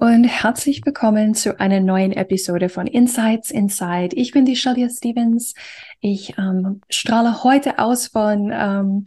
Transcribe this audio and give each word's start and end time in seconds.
Und 0.00 0.24
herzlich 0.24 0.84
willkommen 0.84 1.34
zu 1.34 1.60
einer 1.60 1.80
neuen 1.80 2.12
Episode 2.12 2.68
von 2.68 2.86
Insights 2.86 3.50
Inside. 3.50 4.16
Ich 4.16 4.32
bin 4.32 4.44
die 4.44 4.56
Shalia 4.56 4.88
Stevens. 4.88 5.54
Ich 6.00 6.36
ähm, 6.36 6.80
strahle 6.90 7.44
heute 7.44 7.78
aus 7.78 8.08
von 8.08 8.50
ähm, 8.52 9.04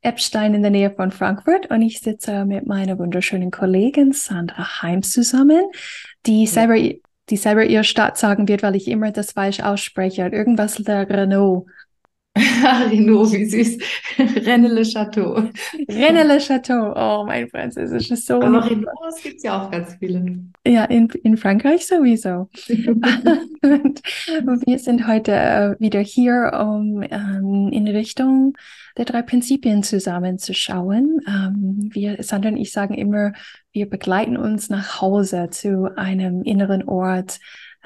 Epstein 0.00 0.54
in 0.54 0.62
der 0.62 0.70
Nähe 0.70 0.90
von 0.90 1.10
Frankfurt 1.10 1.70
und 1.70 1.82
ich 1.82 2.00
sitze 2.00 2.46
mit 2.46 2.66
meiner 2.66 2.98
wunderschönen 2.98 3.50
Kollegin 3.50 4.12
Sandra 4.12 4.80
Heims 4.82 5.12
zusammen, 5.12 5.64
die 6.24 6.44
ja. 6.44 6.50
selber 6.50 6.76
die 7.28 7.36
selber 7.36 7.64
ihr 7.64 7.82
Stadt 7.82 8.16
sagen 8.16 8.46
wird, 8.48 8.62
weil 8.62 8.76
ich 8.76 8.88
immer 8.88 9.10
das 9.10 9.32
falsch 9.32 9.60
ausspreche. 9.60 10.28
Irgendwas 10.28 10.76
der 10.76 11.10
Renault. 11.10 11.66
Renault, 12.90 13.32
wie 13.32 13.46
süß. 13.46 13.78
René 14.18 14.68
Le 14.68 14.84
Chateau. 14.84 15.36
René 15.88 16.22
Le 16.22 16.38
Chateau. 16.38 16.92
Oh, 16.94 17.24
mein 17.26 17.48
Französisch 17.48 18.10
ist 18.10 18.26
so. 18.26 18.34
Aber 18.34 18.68
Renault 18.68 19.22
gibt 19.22 19.36
es 19.38 19.42
ja 19.42 19.62
auch 19.62 19.70
ganz 19.70 19.94
viele. 19.98 20.38
Ja, 20.66 20.84
in, 20.84 21.08
in 21.22 21.36
Frankreich 21.38 21.86
sowieso. 21.86 22.48
wir 24.66 24.78
sind 24.78 25.06
heute 25.06 25.32
äh, 25.32 25.76
wieder 25.78 26.00
hier, 26.00 26.52
um 26.60 27.02
ähm, 27.02 27.70
in 27.72 27.88
Richtung 27.88 28.54
der 28.98 29.06
drei 29.06 29.22
Prinzipien 29.22 29.82
zusammenzuschauen. 29.82 31.20
Ähm, 31.26 31.90
wir, 31.92 32.22
Sandra 32.22 32.50
und 32.50 32.56
ich 32.58 32.72
sagen 32.72 32.94
immer, 32.94 33.32
wir 33.72 33.88
begleiten 33.88 34.36
uns 34.36 34.68
nach 34.68 35.00
Hause 35.00 35.48
zu 35.50 35.90
einem 35.96 36.42
inneren 36.42 36.86
Ort, 36.88 37.38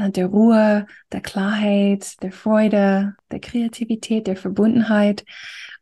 der 0.08 0.26
Ruhe, 0.26 0.86
der 1.12 1.20
Klarheit, 1.20 2.22
der 2.22 2.32
Freude, 2.32 3.14
der 3.30 3.40
Kreativität, 3.40 4.26
der 4.26 4.36
Verbundenheit. 4.36 5.24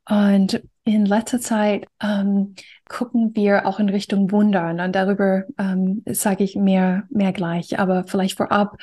Und 0.09 0.63
in 0.85 1.05
letzter 1.05 1.41
Zeit 1.41 1.87
ähm, 2.03 2.55
gucken 2.89 3.37
wir 3.37 3.67
auch 3.67 3.79
in 3.79 3.91
Richtung 3.91 4.31
Wundern 4.33 4.81
und 4.81 4.95
darüber 4.95 5.45
ähm, 5.59 6.03
sage 6.07 6.45
ich 6.45 6.57
mehr, 6.57 7.05
mehr 7.11 7.33
gleich. 7.33 7.79
Aber 7.79 8.05
vielleicht 8.05 8.39
vorab 8.39 8.79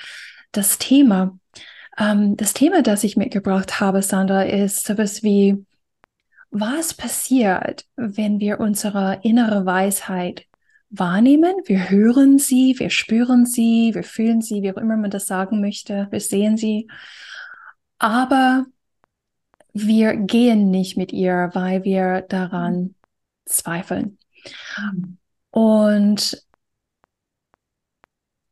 das 0.51 0.77
Thema. 0.77 1.37
Ähm, 1.97 2.37
das 2.37 2.53
Thema, 2.53 2.81
das 2.83 3.03
ich 3.03 3.17
mitgebracht 3.17 3.79
habe, 3.79 4.01
Sandra, 4.01 4.43
ist 4.43 4.85
sowas 4.85 5.23
wie, 5.23 5.65
was 6.51 6.93
passiert, 6.93 7.85
wenn 7.95 8.39
wir 8.39 8.59
unsere 8.59 9.19
innere 9.23 9.65
Weisheit 9.65 10.45
wahrnehmen, 10.97 11.55
wir 11.65 11.89
hören 11.89 12.39
sie, 12.39 12.75
wir 12.77 12.89
spüren 12.89 13.45
sie, 13.45 13.91
wir 13.93 14.03
fühlen 14.03 14.41
sie, 14.41 14.61
wie 14.61 14.71
auch 14.71 14.77
immer 14.77 14.97
man 14.97 15.11
das 15.11 15.27
sagen 15.27 15.61
möchte, 15.61 16.07
wir 16.11 16.19
sehen 16.19 16.57
sie, 16.57 16.87
aber 17.99 18.65
wir 19.73 20.15
gehen 20.15 20.71
nicht 20.71 20.97
mit 20.97 21.11
ihr, 21.11 21.49
weil 21.53 21.83
wir 21.83 22.21
daran 22.21 22.95
zweifeln. 23.45 24.17
Und 25.51 26.45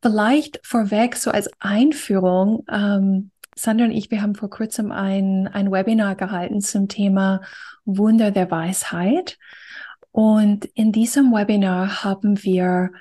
vielleicht 0.02 0.60
vorweg 0.66 1.16
so 1.16 1.30
als 1.30 1.48
Einführung, 1.60 2.64
ähm, 2.70 3.30
Sandra 3.56 3.86
und 3.86 3.92
ich, 3.92 4.10
wir 4.10 4.20
haben 4.20 4.34
vor 4.34 4.50
kurzem 4.50 4.90
ein, 4.92 5.48
ein 5.48 5.70
Webinar 5.70 6.16
gehalten 6.16 6.60
zum 6.60 6.88
Thema 6.88 7.40
Wunder 7.84 8.30
der 8.30 8.50
Weisheit. 8.50 9.38
Und 10.14 10.66
in 10.74 10.92
diesem 10.92 11.32
Webinar 11.32 12.04
haben 12.04 12.44
wir 12.44 12.92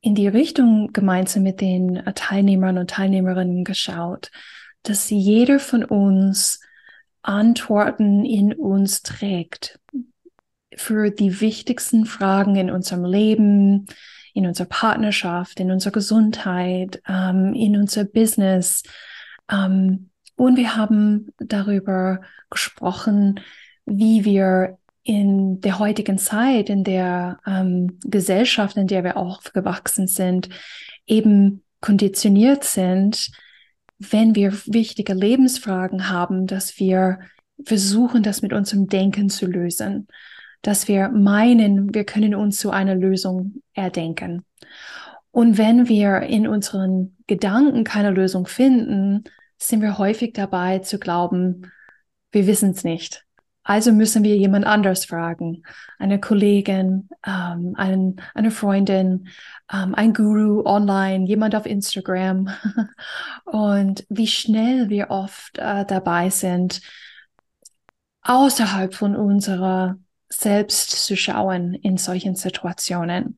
in 0.00 0.16
die 0.16 0.26
Richtung 0.26 0.92
gemeinsam 0.92 1.44
mit 1.44 1.60
den 1.60 2.02
Teilnehmern 2.16 2.76
und 2.76 2.90
Teilnehmerinnen 2.90 3.62
geschaut, 3.62 4.32
dass 4.82 5.10
jeder 5.10 5.60
von 5.60 5.84
uns 5.84 6.58
Antworten 7.22 8.24
in 8.24 8.52
uns 8.52 9.02
trägt 9.02 9.78
für 10.74 11.10
die 11.10 11.40
wichtigsten 11.40 12.04
Fragen 12.04 12.56
in 12.56 12.68
unserem 12.72 13.04
Leben, 13.04 13.86
in 14.34 14.44
unserer 14.48 14.66
Partnerschaft, 14.66 15.60
in 15.60 15.70
unserer 15.70 15.92
Gesundheit, 15.92 17.00
ähm, 17.06 17.54
in 17.54 17.76
unser 17.76 18.02
Business. 18.04 18.82
Ähm, 19.48 20.10
und 20.34 20.56
wir 20.56 20.74
haben 20.74 21.28
darüber 21.38 22.22
gesprochen, 22.50 23.38
wie 23.86 24.24
wir 24.24 24.79
in 25.10 25.60
der 25.60 25.80
heutigen 25.80 26.18
Zeit, 26.18 26.70
in 26.70 26.84
der 26.84 27.40
ähm, 27.44 27.98
Gesellschaft, 28.04 28.76
in 28.76 28.86
der 28.86 29.02
wir 29.02 29.16
aufgewachsen 29.16 30.06
sind, 30.06 30.48
eben 31.04 31.64
konditioniert 31.80 32.62
sind, 32.62 33.32
wenn 33.98 34.36
wir 34.36 34.52
wichtige 34.66 35.14
Lebensfragen 35.14 36.10
haben, 36.10 36.46
dass 36.46 36.78
wir 36.78 37.18
versuchen, 37.64 38.22
das 38.22 38.40
mit 38.40 38.52
unserem 38.52 38.86
Denken 38.86 39.30
zu 39.30 39.46
lösen, 39.46 40.06
dass 40.62 40.86
wir 40.86 41.08
meinen, 41.08 41.92
wir 41.92 42.04
können 42.04 42.36
uns 42.36 42.60
zu 42.60 42.70
einer 42.70 42.94
Lösung 42.94 43.62
erdenken. 43.74 44.44
Und 45.32 45.58
wenn 45.58 45.88
wir 45.88 46.20
in 46.20 46.46
unseren 46.46 47.16
Gedanken 47.26 47.82
keine 47.82 48.10
Lösung 48.10 48.46
finden, 48.46 49.24
sind 49.58 49.82
wir 49.82 49.98
häufig 49.98 50.34
dabei 50.34 50.78
zu 50.78 51.00
glauben, 51.00 51.72
wir 52.30 52.46
wissen 52.46 52.70
es 52.70 52.84
nicht. 52.84 53.26
Also 53.70 53.92
müssen 53.92 54.24
wir 54.24 54.36
jemand 54.36 54.66
anders 54.66 55.04
fragen, 55.04 55.62
eine 56.00 56.18
Kollegin, 56.18 57.08
ähm, 57.24 57.74
ein, 57.76 58.20
eine 58.34 58.50
Freundin, 58.50 59.28
ähm, 59.72 59.94
ein 59.94 60.12
Guru 60.12 60.66
online, 60.66 61.24
jemand 61.28 61.54
auf 61.54 61.66
Instagram. 61.66 62.48
Und 63.44 64.04
wie 64.08 64.26
schnell 64.26 64.88
wir 64.88 65.10
oft 65.10 65.58
äh, 65.58 65.84
dabei 65.86 66.30
sind, 66.30 66.80
außerhalb 68.22 68.92
von 68.92 69.14
unserer 69.14 70.00
selbst 70.28 71.06
zu 71.06 71.16
schauen 71.16 71.74
in 71.74 71.96
solchen 71.96 72.34
Situationen. 72.34 73.36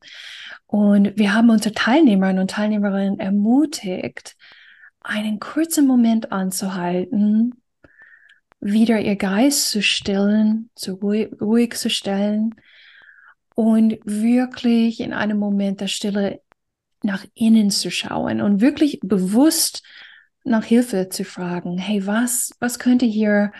Und 0.65 1.15
wir 1.15 1.35
haben 1.35 1.51
unsere 1.51 1.75
Teilnehmerinnen 1.75 2.41
und 2.41 2.49
Teilnehmerinnen 2.49 3.19
ermutigt, 3.19 4.35
einen 4.99 5.39
kurzen 5.39 5.85
Moment 5.85 6.31
anzuhalten 6.31 7.62
wieder 8.63 8.99
ihr 8.99 9.15
Geist 9.15 9.69
zu 9.69 9.81
stillen, 9.81 10.69
zu 10.75 10.93
ruhig, 10.93 11.29
ruhig 11.41 11.75
zu 11.75 11.89
stellen 11.89 12.55
und 13.55 13.97
wirklich 14.05 14.99
in 14.99 15.13
einem 15.13 15.37
Moment 15.37 15.81
der 15.81 15.87
Stille 15.87 16.41
nach 17.03 17.25
innen 17.33 17.69
zu 17.69 17.91
schauen 17.91 18.41
und 18.41 18.61
wirklich 18.61 18.99
bewusst 19.03 19.83
nach 20.45 20.63
Hilfe 20.63 21.09
zu 21.09 21.25
fragen. 21.25 21.77
Hey, 21.77 22.05
was, 22.07 22.51
was 22.59 22.79
könnte 22.79 23.05
hier 23.05 23.51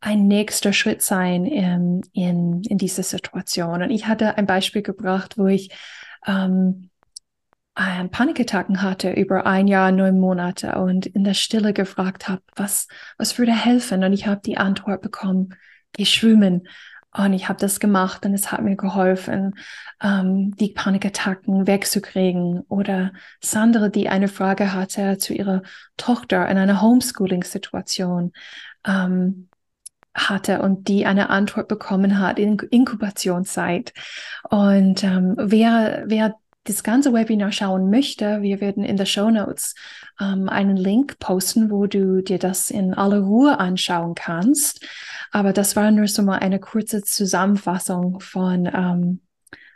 ein 0.00 0.28
nächster 0.28 0.72
Schritt 0.72 1.02
sein 1.02 1.44
in, 1.46 2.02
in, 2.12 2.62
in 2.62 2.78
dieser 2.78 3.02
Situation? 3.02 3.82
Und 3.82 3.90
ich 3.90 4.06
hatte 4.06 4.36
ein 4.38 4.46
Beispiel 4.46 4.82
gebracht, 4.82 5.36
wo 5.36 5.48
ich 5.48 5.70
ähm, 6.26 6.90
äh, 7.76 8.04
Panikattacken 8.08 8.82
hatte 8.82 9.12
über 9.12 9.46
ein 9.46 9.66
Jahr, 9.66 9.90
neun 9.90 10.18
Monate 10.20 10.76
und 10.76 11.06
in 11.06 11.24
der 11.24 11.34
Stille 11.34 11.72
gefragt 11.72 12.28
habe, 12.28 12.42
was, 12.54 12.88
was 13.18 13.38
würde 13.38 13.52
helfen? 13.52 14.04
Und 14.04 14.12
ich 14.12 14.26
habe 14.26 14.40
die 14.44 14.58
Antwort 14.58 15.02
bekommen, 15.02 15.54
geh 15.92 16.04
schwimmen. 16.04 16.68
Und 17.16 17.32
ich 17.32 17.48
habe 17.48 17.60
das 17.60 17.78
gemacht 17.78 18.26
und 18.26 18.34
es 18.34 18.50
hat 18.50 18.62
mir 18.62 18.74
geholfen, 18.74 19.54
ähm, 20.02 20.56
die 20.56 20.70
Panikattacken 20.70 21.66
wegzukriegen. 21.68 22.62
Oder 22.68 23.12
Sandra, 23.40 23.88
die 23.88 24.08
eine 24.08 24.26
Frage 24.26 24.72
hatte 24.72 25.18
zu 25.18 25.32
ihrer 25.32 25.62
Tochter 25.96 26.48
in 26.48 26.58
einer 26.58 26.82
Homeschooling-Situation 26.82 28.32
ähm, 28.84 29.48
hatte 30.12 30.62
und 30.62 30.88
die 30.88 31.06
eine 31.06 31.30
Antwort 31.30 31.68
bekommen 31.68 32.18
hat 32.18 32.38
in 32.38 32.58
Inkubationszeit. 32.58 33.92
Und 34.48 35.04
ähm, 35.04 35.34
wer, 35.38 36.04
wer 36.06 36.34
das 36.64 36.82
ganze 36.82 37.12
Webinar 37.12 37.52
schauen 37.52 37.90
möchte, 37.90 38.40
wir 38.40 38.60
werden 38.60 38.84
in 38.84 38.96
der 38.96 39.04
Show 39.04 39.30
Notes 39.30 39.74
ähm, 40.20 40.48
einen 40.48 40.76
Link 40.76 41.18
posten, 41.18 41.70
wo 41.70 41.86
du 41.86 42.22
dir 42.22 42.38
das 42.38 42.70
in 42.70 42.94
aller 42.94 43.20
Ruhe 43.20 43.58
anschauen 43.58 44.14
kannst. 44.14 44.84
Aber 45.30 45.52
das 45.52 45.76
war 45.76 45.90
nur 45.90 46.08
so 46.08 46.22
mal 46.22 46.38
eine 46.38 46.58
kurze 46.58 47.02
Zusammenfassung 47.02 48.20
von, 48.20 48.66
ähm, 48.66 49.20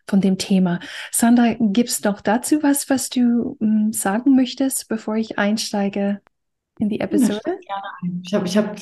von 0.07 0.23
dem 0.23 0.39
Thema. 0.39 0.81
Sandra, 1.13 1.55
gibt 1.61 1.91
es 1.91 2.03
noch 2.03 2.23
dazu 2.23 2.63
was, 2.63 2.89
was 2.89 3.11
du 3.11 3.59
ähm, 3.61 3.93
sagen 3.93 4.35
möchtest, 4.35 4.89
bevor 4.89 5.17
ich 5.17 5.39
einsteige 5.39 6.23
in 6.79 6.89
die 6.89 7.01
Episode? 7.01 7.41
Ja, 7.69 7.83
ich 8.23 8.35
habe 8.35 8.47
ich 8.47 8.57
hab 8.57 8.77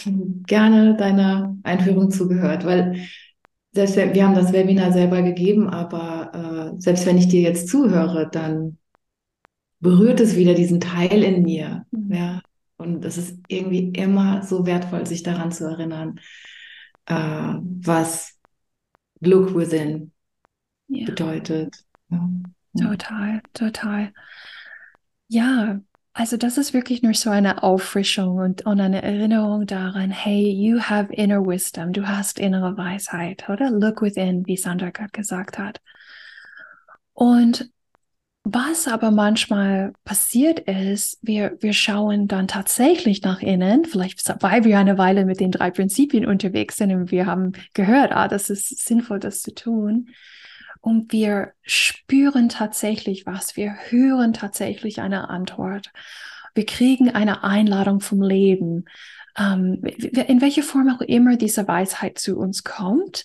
gerne 0.46 0.96
deiner 0.96 1.56
Einführung 1.64 2.10
zugehört, 2.12 2.64
weil 2.64 3.08
selbst 3.76 3.96
wenn, 3.96 4.14
wir 4.14 4.26
haben 4.26 4.34
das 4.34 4.52
Webinar 4.52 4.92
selber 4.92 5.22
gegeben, 5.22 5.68
aber 5.68 6.74
äh, 6.74 6.80
selbst 6.80 7.06
wenn 7.06 7.18
ich 7.18 7.28
dir 7.28 7.42
jetzt 7.42 7.68
zuhöre, 7.68 8.28
dann 8.30 8.78
berührt 9.80 10.18
es 10.18 10.34
wieder 10.36 10.54
diesen 10.54 10.80
Teil 10.80 11.22
in 11.22 11.42
mir. 11.42 11.86
Mhm. 11.92 12.12
Ja. 12.12 12.42
Und 12.78 13.04
es 13.04 13.16
ist 13.16 13.38
irgendwie 13.48 13.90
immer 13.90 14.42
so 14.42 14.66
wertvoll, 14.66 15.06
sich 15.06 15.22
daran 15.22 15.52
zu 15.52 15.64
erinnern, 15.64 16.18
äh, 17.06 17.14
was 17.14 18.38
Look 19.20 19.54
Within 19.54 20.12
ja. 20.88 21.06
bedeutet. 21.06 21.84
Ja. 22.10 22.28
Total, 22.78 23.40
total. 23.54 24.12
Ja, 25.28 25.80
also 26.18 26.38
das 26.38 26.56
ist 26.56 26.72
wirklich 26.72 27.02
nur 27.02 27.12
so 27.12 27.28
eine 27.28 27.62
Auffrischung 27.62 28.38
und, 28.38 28.64
und 28.64 28.80
eine 28.80 29.02
Erinnerung 29.02 29.66
daran, 29.66 30.10
hey, 30.10 30.50
you 30.50 30.80
have 30.80 31.12
inner 31.12 31.46
wisdom, 31.46 31.92
du 31.92 32.08
hast 32.08 32.38
innere 32.38 32.74
Weisheit, 32.78 33.46
oder? 33.50 33.70
Look 33.70 34.00
within, 34.00 34.46
wie 34.46 34.56
Sandra 34.56 34.88
gerade 34.88 35.10
gesagt 35.10 35.58
hat. 35.58 35.82
Und 37.12 37.70
was 38.44 38.88
aber 38.88 39.10
manchmal 39.10 39.92
passiert 40.06 40.60
ist, 40.60 41.18
wir, 41.20 41.58
wir 41.60 41.74
schauen 41.74 42.28
dann 42.28 42.48
tatsächlich 42.48 43.20
nach 43.20 43.42
innen, 43.42 43.84
vielleicht 43.84 44.26
weil 44.42 44.64
wir 44.64 44.78
eine 44.78 44.96
Weile 44.96 45.26
mit 45.26 45.40
den 45.40 45.50
drei 45.50 45.70
Prinzipien 45.70 46.24
unterwegs 46.24 46.78
sind 46.78 46.92
und 46.92 47.10
wir 47.10 47.26
haben 47.26 47.52
gehört, 47.74 48.12
ah, 48.12 48.28
das 48.28 48.48
ist 48.48 48.86
sinnvoll, 48.86 49.20
das 49.20 49.42
zu 49.42 49.54
tun. 49.54 50.08
Und 50.86 51.10
wir 51.10 51.52
spüren 51.62 52.48
tatsächlich 52.48 53.26
was, 53.26 53.56
wir 53.56 53.74
hören 53.88 54.32
tatsächlich 54.32 55.00
eine 55.00 55.28
Antwort. 55.28 55.90
Wir 56.54 56.64
kriegen 56.64 57.10
eine 57.10 57.42
Einladung 57.42 57.98
vom 57.98 58.22
Leben, 58.22 58.84
ähm, 59.36 59.82
in 59.82 60.40
welcher 60.40 60.62
Form 60.62 60.88
auch 60.88 61.00
immer 61.00 61.36
diese 61.36 61.66
Weisheit 61.66 62.20
zu 62.20 62.38
uns 62.38 62.62
kommt. 62.62 63.24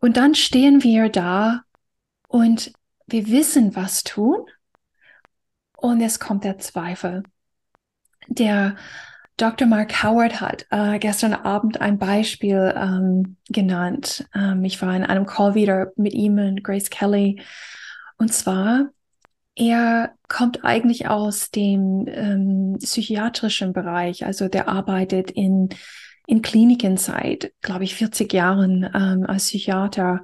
Und 0.00 0.16
dann 0.16 0.34
stehen 0.34 0.82
wir 0.82 1.08
da 1.08 1.62
und 2.26 2.72
wir 3.06 3.28
wissen, 3.28 3.76
was 3.76 4.02
tun. 4.02 4.44
Und 5.76 6.00
es 6.00 6.18
kommt 6.18 6.42
der 6.42 6.58
Zweifel. 6.58 7.22
Der 8.26 8.74
Dr. 9.36 9.66
Mark 9.68 10.02
Howard 10.02 10.40
hat 10.40 10.66
äh, 10.70 10.98
gestern 10.98 11.34
Abend 11.34 11.80
ein 11.80 11.98
Beispiel 11.98 12.72
ähm, 12.74 13.36
genannt. 13.50 14.26
Ähm, 14.34 14.64
ich 14.64 14.80
war 14.80 14.96
in 14.96 15.04
einem 15.04 15.26
Call 15.26 15.54
wieder 15.54 15.92
mit 15.96 16.14
ihm 16.14 16.38
und 16.38 16.64
Grace 16.64 16.88
Kelly. 16.88 17.42
Und 18.16 18.32
zwar, 18.32 18.88
er 19.54 20.14
kommt 20.28 20.64
eigentlich 20.64 21.08
aus 21.08 21.50
dem 21.50 22.06
ähm, 22.08 22.78
psychiatrischen 22.78 23.74
Bereich. 23.74 24.24
Also 24.24 24.48
der 24.48 24.68
arbeitet 24.68 25.30
in, 25.30 25.68
in 26.26 26.40
Kliniken 26.40 26.96
seit, 26.96 27.52
glaube 27.60 27.84
ich, 27.84 27.94
40 27.94 28.32
Jahren 28.32 28.84
ähm, 28.94 29.26
als 29.28 29.48
Psychiater 29.48 30.22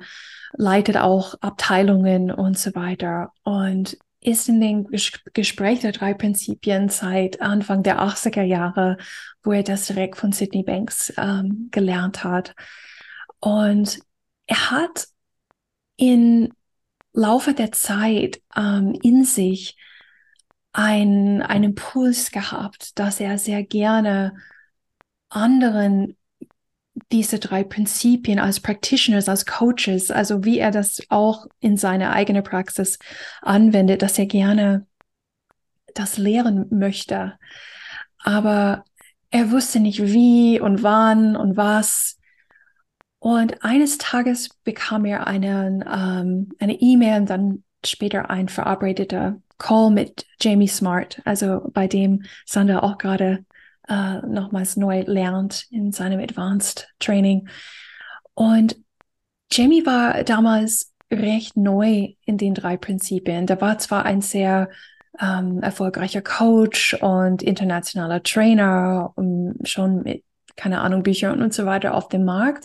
leitet 0.54 0.96
auch 0.96 1.34
Abteilungen 1.42 2.30
und 2.30 2.58
so 2.58 2.74
weiter 2.74 3.32
und 3.42 3.98
ist 4.22 4.48
in 4.48 4.60
den 4.60 4.86
Gespräch 5.34 5.80
der 5.80 5.92
drei 5.92 6.14
Prinzipien 6.14 6.88
seit 6.88 7.40
Anfang 7.40 7.82
der 7.82 8.00
80er 8.00 8.42
Jahre, 8.42 8.96
wo 9.42 9.52
er 9.52 9.64
das 9.64 9.86
direkt 9.86 10.16
von 10.16 10.32
Sydney 10.32 10.62
Banks 10.62 11.12
ähm, 11.16 11.68
gelernt 11.72 12.22
hat. 12.22 12.54
Und 13.40 13.98
er 14.46 14.70
hat 14.70 15.08
im 15.96 16.52
Laufe 17.12 17.52
der 17.52 17.72
Zeit 17.72 18.40
ähm, 18.56 18.96
in 19.02 19.24
sich 19.24 19.76
ein, 20.72 21.42
einen 21.42 21.64
Impuls 21.64 22.30
gehabt, 22.30 22.98
dass 22.98 23.20
er 23.20 23.38
sehr 23.38 23.64
gerne 23.64 24.34
anderen 25.28 26.16
diese 27.10 27.38
drei 27.38 27.64
Prinzipien 27.64 28.38
als 28.38 28.60
Practitioners, 28.60 29.28
als 29.28 29.46
Coaches, 29.46 30.10
also 30.10 30.44
wie 30.44 30.58
er 30.58 30.70
das 30.70 31.00
auch 31.08 31.46
in 31.60 31.76
seine 31.76 32.12
eigene 32.12 32.42
Praxis 32.42 32.98
anwendet, 33.40 34.02
dass 34.02 34.18
er 34.18 34.26
gerne 34.26 34.86
das 35.94 36.18
lehren 36.18 36.66
möchte. 36.70 37.38
Aber 38.18 38.84
er 39.30 39.50
wusste 39.50 39.80
nicht 39.80 40.02
wie 40.02 40.60
und 40.60 40.82
wann 40.82 41.36
und 41.36 41.56
was. 41.56 42.18
Und 43.18 43.64
eines 43.64 43.98
Tages 43.98 44.50
bekam 44.64 45.04
er 45.04 45.26
einen, 45.26 45.84
ähm, 45.86 46.50
eine 46.58 46.74
E-Mail 46.80 47.20
und 47.20 47.30
dann 47.30 47.64
später 47.84 48.30
ein 48.30 48.48
verabredeter 48.48 49.40
Call 49.58 49.90
mit 49.90 50.26
Jamie 50.40 50.68
Smart, 50.68 51.22
also 51.24 51.70
bei 51.72 51.86
dem 51.86 52.24
Sandra 52.46 52.80
auch 52.80 52.98
gerade 52.98 53.44
äh, 53.88 54.18
nochmals 54.26 54.76
neu 54.76 55.02
lernt 55.06 55.66
in 55.70 55.92
seinem 55.92 56.20
Advanced 56.20 56.88
Training. 56.98 57.48
Und 58.34 58.76
Jamie 59.50 59.84
war 59.84 60.24
damals 60.24 60.92
recht 61.10 61.56
neu 61.56 62.14
in 62.24 62.38
den 62.38 62.54
drei 62.54 62.76
Prinzipien. 62.76 63.46
Der 63.46 63.60
war 63.60 63.78
zwar 63.78 64.04
ein 64.04 64.22
sehr 64.22 64.68
ähm, 65.20 65.62
erfolgreicher 65.62 66.22
Coach 66.22 66.94
und 66.94 67.42
internationaler 67.42 68.22
Trainer 68.22 69.12
und 69.14 69.56
schon 69.64 70.02
mit, 70.02 70.24
keine 70.56 70.80
Ahnung, 70.80 71.02
Büchern 71.02 71.42
und 71.42 71.52
so 71.52 71.66
weiter 71.66 71.94
auf 71.94 72.08
dem 72.08 72.24
Markt, 72.24 72.64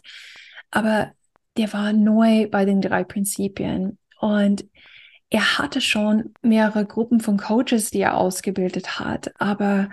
aber 0.72 1.12
der 1.58 1.72
war 1.74 1.94
neu 1.94 2.48
bei 2.50 2.66
den 2.66 2.82
drei 2.82 3.04
Prinzipien 3.04 3.98
und 4.20 4.66
er 5.30 5.58
hatte 5.58 5.82
schon 5.82 6.34
mehrere 6.42 6.86
Gruppen 6.86 7.20
von 7.20 7.38
Coaches, 7.38 7.90
die 7.92 8.00
er 8.00 8.16
ausgebildet 8.16 9.00
hat, 9.00 9.34
aber 9.40 9.90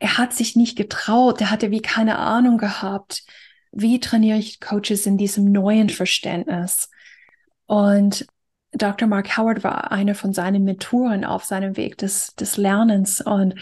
er 0.00 0.16
hat 0.16 0.32
sich 0.32 0.56
nicht 0.56 0.76
getraut, 0.76 1.40
er 1.40 1.50
hatte 1.50 1.70
wie 1.70 1.82
keine 1.82 2.18
Ahnung 2.18 2.58
gehabt, 2.58 3.22
wie 3.70 4.00
trainiere 4.00 4.38
ich 4.38 4.58
Coaches 4.58 5.06
in 5.06 5.18
diesem 5.18 5.52
neuen 5.52 5.90
Verständnis. 5.90 6.90
Und 7.66 8.26
Dr. 8.72 9.06
Mark 9.06 9.36
Howard 9.36 9.62
war 9.62 9.92
einer 9.92 10.14
von 10.14 10.32
seinen 10.32 10.64
Mentoren 10.64 11.24
auf 11.24 11.44
seinem 11.44 11.76
Weg 11.76 11.98
des, 11.98 12.34
des 12.34 12.56
Lernens 12.56 13.20
und 13.20 13.54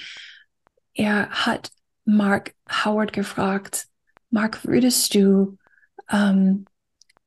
er 0.94 1.28
hat 1.28 1.70
Mark 2.04 2.54
Howard 2.84 3.12
gefragt, 3.12 3.88
Mark, 4.30 4.64
würdest 4.64 5.14
du 5.14 5.58
ähm, 6.08 6.66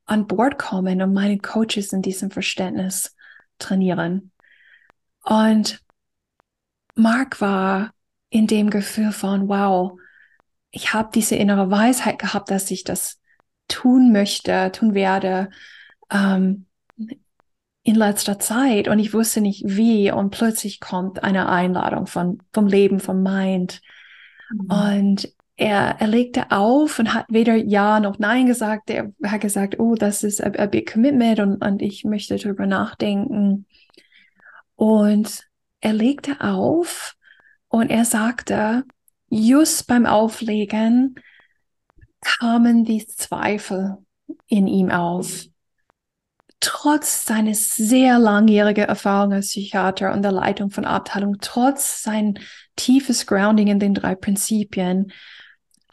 an 0.05 0.27
Bord 0.27 0.57
kommen 0.57 1.01
und 1.01 1.13
meine 1.13 1.37
Coaches 1.37 1.91
in 1.91 2.01
diesem 2.01 2.31
Verständnis 2.31 3.15
trainieren? 3.59 4.31
Und 5.23 5.83
Mark 6.95 7.41
war 7.41 7.91
in 8.31 8.47
dem 8.47 8.71
Gefühl 8.71 9.11
von, 9.11 9.47
wow, 9.47 9.99
ich 10.71 10.93
habe 10.93 11.09
diese 11.13 11.35
innere 11.35 11.69
Weisheit 11.69 12.17
gehabt, 12.17 12.49
dass 12.49 12.71
ich 12.71 12.83
das 12.83 13.19
tun 13.67 14.11
möchte, 14.11 14.71
tun 14.71 14.93
werde 14.95 15.49
ähm, 16.09 16.65
in 17.83 17.95
letzter 17.95 18.39
Zeit 18.39 18.87
und 18.87 18.99
ich 18.99 19.13
wusste 19.13 19.41
nicht 19.41 19.63
wie 19.67 20.11
und 20.11 20.31
plötzlich 20.31 20.79
kommt 20.79 21.23
eine 21.23 21.49
Einladung 21.49 22.07
von, 22.07 22.41
vom 22.53 22.67
Leben, 22.67 22.99
vom 22.99 23.21
Mind 23.21 23.81
mhm. 24.49 24.71
und 24.71 25.33
er, 25.57 25.97
er 25.99 26.07
legte 26.07 26.51
auf 26.51 26.97
und 26.97 27.13
hat 27.13 27.25
weder 27.29 27.55
Ja 27.55 27.99
noch 27.99 28.17
Nein 28.17 28.47
gesagt. 28.47 28.89
Er 28.89 29.11
hat 29.23 29.41
gesagt, 29.41 29.77
oh, 29.77 29.93
das 29.93 30.23
ist 30.23 30.43
a, 30.43 30.47
a 30.57 30.65
big 30.65 30.91
commitment 30.91 31.39
und, 31.39 31.63
und 31.63 31.81
ich 31.83 32.03
möchte 32.03 32.35
darüber 32.35 32.65
nachdenken. 32.65 33.67
Und 34.75 35.43
er 35.81 35.93
legte 35.93 36.41
auf 36.41 37.15
und 37.71 37.89
er 37.89 38.03
sagte, 38.03 38.83
just 39.29 39.87
beim 39.87 40.05
Auflegen 40.05 41.15
kamen 42.19 42.83
die 42.83 43.07
Zweifel 43.07 43.97
in 44.47 44.67
ihm 44.67 44.91
auf. 44.91 45.45
Trotz 46.59 47.25
seines 47.25 47.73
sehr 47.73 48.19
langjährigen 48.19 48.83
Erfahrung 48.83 49.33
als 49.33 49.47
Psychiater 49.47 50.13
und 50.13 50.21
der 50.21 50.33
Leitung 50.33 50.69
von 50.69 50.85
Abteilung, 50.85 51.37
trotz 51.39 52.03
sein 52.03 52.37
tiefes 52.75 53.25
Grounding 53.25 53.67
in 53.67 53.79
den 53.79 53.93
drei 53.93 54.15
Prinzipien, 54.15 55.11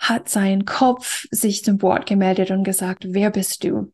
hat 0.01 0.29
sein 0.29 0.65
Kopf 0.65 1.27
sich 1.31 1.65
zum 1.65 1.81
Wort 1.81 2.07
gemeldet 2.07 2.51
und 2.51 2.65
gesagt, 2.65 3.05
wer 3.07 3.31
bist 3.31 3.63
du, 3.63 3.93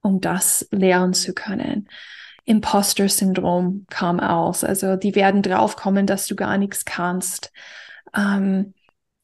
um 0.00 0.20
das 0.20 0.66
lernen 0.70 1.12
zu 1.12 1.34
können? 1.34 1.86
Imposter-Syndrom 2.44 3.86
kam 3.90 4.20
aus. 4.20 4.64
Also 4.64 4.96
die 4.96 5.14
werden 5.14 5.42
draufkommen, 5.42 6.06
dass 6.06 6.26
du 6.26 6.36
gar 6.36 6.58
nichts 6.58 6.84
kannst. 6.84 7.52
Ähm, 8.14 8.74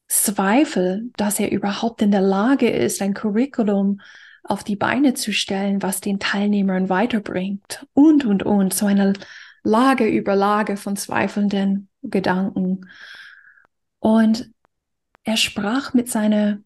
Zweifel, 0.09 1.11
dass 1.17 1.41
er 1.41 1.51
überhaupt 1.51 2.01
in 2.03 2.13
der 2.13 2.21
Lage 2.21 2.71
ist, 2.71 3.03
ein 3.03 3.15
Curriculum 3.15 4.01
auf 4.45 4.63
die 4.63 4.77
Beine 4.77 5.15
zu 5.15 5.33
stellen, 5.33 5.83
was 5.83 6.01
den 6.01 6.21
Teilnehmern 6.21 6.89
weiterbringt. 6.89 7.87
Und, 7.93 8.25
und, 8.25 8.45
und. 8.45 8.73
So 8.73 8.87
eine 8.87 9.15
Lage 9.65 10.07
über 10.07 10.37
Lage 10.37 10.77
von 10.77 10.97
zweifelnden 10.97 11.89
Gedanken. 12.03 12.89
Und 13.99 14.51
er 15.25 15.37
sprach 15.37 15.93
mit 15.93 16.09
seiner 16.09 16.59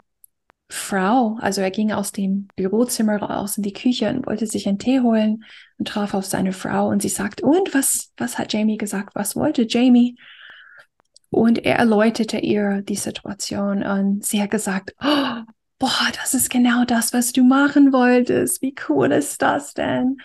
Frau, 0.73 1.37
also 1.41 1.59
er 1.61 1.69
ging 1.69 1.91
aus 1.91 2.13
dem 2.13 2.47
Bürozimmer 2.55 3.17
raus 3.17 3.57
in 3.57 3.63
die 3.63 3.73
Küche 3.73 4.09
und 4.09 4.25
wollte 4.25 4.47
sich 4.47 4.67
einen 4.67 4.79
Tee 4.79 5.01
holen 5.01 5.43
und 5.77 5.87
traf 5.87 6.13
auf 6.13 6.25
seine 6.25 6.53
Frau 6.53 6.87
und 6.87 7.01
sie 7.01 7.09
sagt, 7.09 7.41
und 7.41 7.73
was, 7.73 8.13
was 8.15 8.37
hat 8.37 8.53
Jamie 8.53 8.77
gesagt? 8.77 9.13
Was 9.13 9.35
wollte 9.35 9.65
Jamie? 9.67 10.17
Und 11.29 11.65
er 11.65 11.75
erläuterte 11.75 12.37
ihr 12.37 12.81
die 12.83 12.95
Situation 12.95 13.83
und 13.83 14.25
sie 14.25 14.41
hat 14.41 14.51
gesagt, 14.51 14.95
oh, 15.01 15.41
boah, 15.77 16.11
das 16.21 16.33
ist 16.33 16.49
genau 16.49 16.85
das, 16.85 17.13
was 17.13 17.33
du 17.33 17.43
machen 17.43 17.91
wolltest. 17.91 18.61
Wie 18.61 18.75
cool 18.87 19.11
ist 19.11 19.41
das 19.41 19.73
denn? 19.73 20.17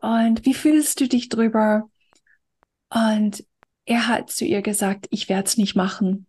Und 0.00 0.46
wie 0.46 0.54
fühlst 0.54 1.00
du 1.00 1.08
dich 1.08 1.28
drüber? 1.28 1.90
Und 2.88 3.44
er 3.84 4.08
hat 4.08 4.30
zu 4.30 4.46
ihr 4.46 4.62
gesagt, 4.62 5.08
ich 5.10 5.28
werde 5.28 5.44
es 5.44 5.58
nicht 5.58 5.74
machen. 5.74 6.26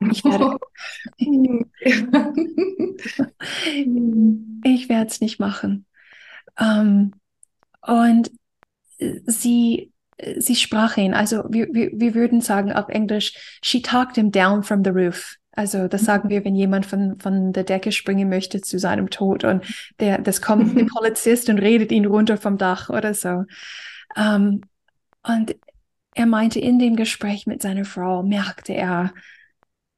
Ich 0.00 0.24
werde 0.24 0.58
ich 4.64 4.88
werde 4.88 5.06
es 5.06 5.20
nicht 5.20 5.40
machen. 5.40 5.86
Um, 6.58 7.12
und 7.82 8.30
sie 9.26 9.92
sie 10.38 10.54
sprach 10.54 10.96
ihn, 10.96 11.12
also 11.12 11.44
wir, 11.48 11.68
wir, 11.72 11.90
wir 11.92 12.14
würden 12.14 12.40
sagen 12.40 12.72
auf 12.72 12.88
Englisch, 12.88 13.58
she 13.62 13.82
talked 13.82 14.16
him 14.16 14.30
down 14.30 14.62
from 14.62 14.84
the 14.84 14.90
roof. 14.90 15.36
Also 15.52 15.88
das 15.88 16.02
mhm. 16.02 16.06
sagen 16.06 16.28
wir, 16.28 16.44
wenn 16.44 16.54
jemand 16.54 16.86
von, 16.86 17.18
von 17.18 17.52
der 17.52 17.64
Decke 17.64 17.92
springen 17.92 18.28
möchte 18.28 18.60
zu 18.60 18.78
seinem 18.78 19.10
Tod 19.10 19.44
und 19.44 19.64
der, 20.00 20.18
das 20.18 20.40
kommt 20.40 20.76
ein 20.76 20.86
Polizist 20.94 21.48
und 21.48 21.58
redet 21.58 21.92
ihn 21.92 22.06
runter 22.06 22.36
vom 22.36 22.58
Dach 22.58 22.90
oder 22.90 23.14
so. 23.14 23.44
Um, 24.16 24.62
und 25.22 25.56
er 26.14 26.26
meinte, 26.26 26.60
in 26.60 26.78
dem 26.78 26.96
Gespräch 26.96 27.46
mit 27.46 27.62
seiner 27.62 27.84
Frau 27.84 28.22
merkte 28.22 28.74
er, 28.74 29.12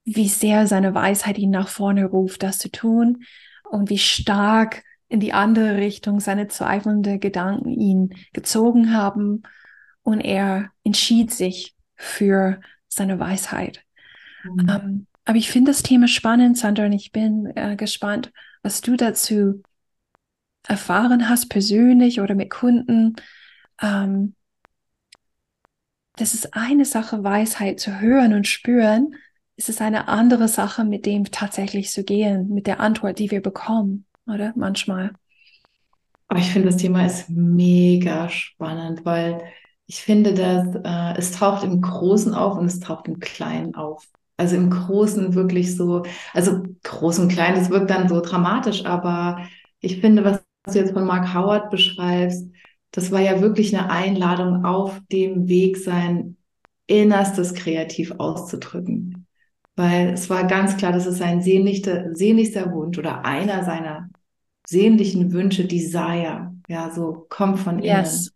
wie 0.06 0.28
sehr 0.28 0.66
seine 0.66 0.94
Weisheit 0.94 1.36
ihn 1.36 1.50
nach 1.50 1.68
vorne 1.68 2.06
ruft, 2.06 2.42
das 2.42 2.58
zu 2.58 2.70
tun 2.70 3.25
und 3.68 3.90
wie 3.90 3.98
stark 3.98 4.84
in 5.08 5.20
die 5.20 5.32
andere 5.32 5.76
Richtung 5.76 6.20
seine 6.20 6.48
zweifelnde 6.48 7.18
Gedanken 7.18 7.70
ihn 7.72 8.14
gezogen 8.32 8.94
haben 8.94 9.42
und 10.02 10.20
er 10.20 10.70
entschied 10.84 11.32
sich 11.32 11.75
für 11.96 12.60
seine 12.88 13.18
Weisheit. 13.18 13.82
Mhm. 14.44 14.68
Ähm, 14.68 15.06
aber 15.25 15.38
ich 15.38 15.50
finde 15.50 15.72
das 15.72 15.82
Thema 15.82 16.06
spannend, 16.06 16.56
Sandra, 16.56 16.86
und 16.86 16.92
ich 16.92 17.10
bin 17.10 17.52
äh, 17.56 17.75
gespannt, 17.75 18.32
was 18.62 18.80
du 18.80 18.96
dazu 18.96 19.62
erfahren 20.66 21.28
hast, 21.28 21.48
persönlich 21.48 22.20
oder 22.20 22.36
mit 22.36 22.50
Kunden. 22.50 23.16
Ähm, 23.82 24.36
das 26.16 26.34
ist 26.34 26.54
eine 26.54 26.84
Sache, 26.84 27.25
Weisheit 27.25 27.80
zu 27.80 28.00
hören 28.00 28.34
und 28.34 28.46
spüren. 28.46 29.16
Es 29.56 29.68
ist 29.68 29.80
eine 29.80 30.08
andere 30.08 30.48
Sache, 30.48 30.84
mit 30.84 31.06
dem 31.06 31.25
tatsächlich 31.30 31.90
zu 31.90 32.04
gehen, 32.04 32.50
mit 32.50 32.66
der 32.66 32.80
Antwort, 32.80 33.18
die 33.18 33.30
wir 33.30 33.40
bekommen, 33.40 34.04
oder? 34.26 34.52
Manchmal. 34.54 35.12
Aber 36.28 36.40
ich 36.40 36.50
finde, 36.50 36.68
das 36.68 36.76
Thema 36.76 37.06
ist 37.06 37.30
mega 37.30 38.28
spannend, 38.28 39.04
weil 39.04 39.42
ich 39.86 40.02
finde, 40.02 40.34
dass 40.34 40.75
äh, 40.84 41.18
es 41.18 41.32
taucht 41.32 41.64
im 41.64 41.80
Großen 41.80 42.34
auf 42.34 42.58
und 42.58 42.66
es 42.66 42.80
taucht 42.80 43.06
im 43.08 43.20
Kleinen 43.20 43.75
auf. 43.76 44.06
Also 44.36 44.56
im 44.56 44.68
Großen 44.68 45.34
wirklich 45.34 45.76
so, 45.76 46.02
also 46.34 46.62
groß 46.82 47.20
und 47.20 47.28
klein, 47.28 47.54
das 47.54 47.70
wirkt 47.70 47.90
dann 47.90 48.08
so 48.08 48.20
dramatisch, 48.20 48.84
aber 48.84 49.46
ich 49.80 50.00
finde, 50.00 50.25
was 50.25 50.44
du 50.66 50.78
jetzt 50.78 50.92
von 50.92 51.06
Mark 51.06 51.32
Howard 51.32 51.70
beschreibst, 51.70 52.46
das 52.90 53.10
war 53.12 53.20
ja 53.20 53.40
wirklich 53.40 53.75
eine 53.76 53.90
Einladung 53.90 54.64
auf 54.64 55.00
dem 55.10 55.48
Weg, 55.48 55.78
sein 55.78 56.36
Innerstes 56.86 57.54
kreativ 57.54 58.12
auszudrücken. 58.18 59.15
Weil 59.76 60.09
es 60.11 60.30
war 60.30 60.47
ganz 60.47 60.76
klar, 60.76 60.92
dass 60.92 61.06
es 61.06 61.18
sein 61.18 61.42
sehnlichster, 61.42 62.14
sehnlichster 62.14 62.73
Wunsch 62.73 62.99
oder 62.99 63.25
einer 63.25 63.62
seiner 63.62 64.09
sehnlichen 64.66 65.33
Wünsche, 65.33 65.66
Desire, 65.66 66.52
ja, 66.68 66.90
so 66.90 67.26
kommt 67.28 67.61
von 67.61 67.80
yes. 67.80 68.16
innen. 68.16 68.30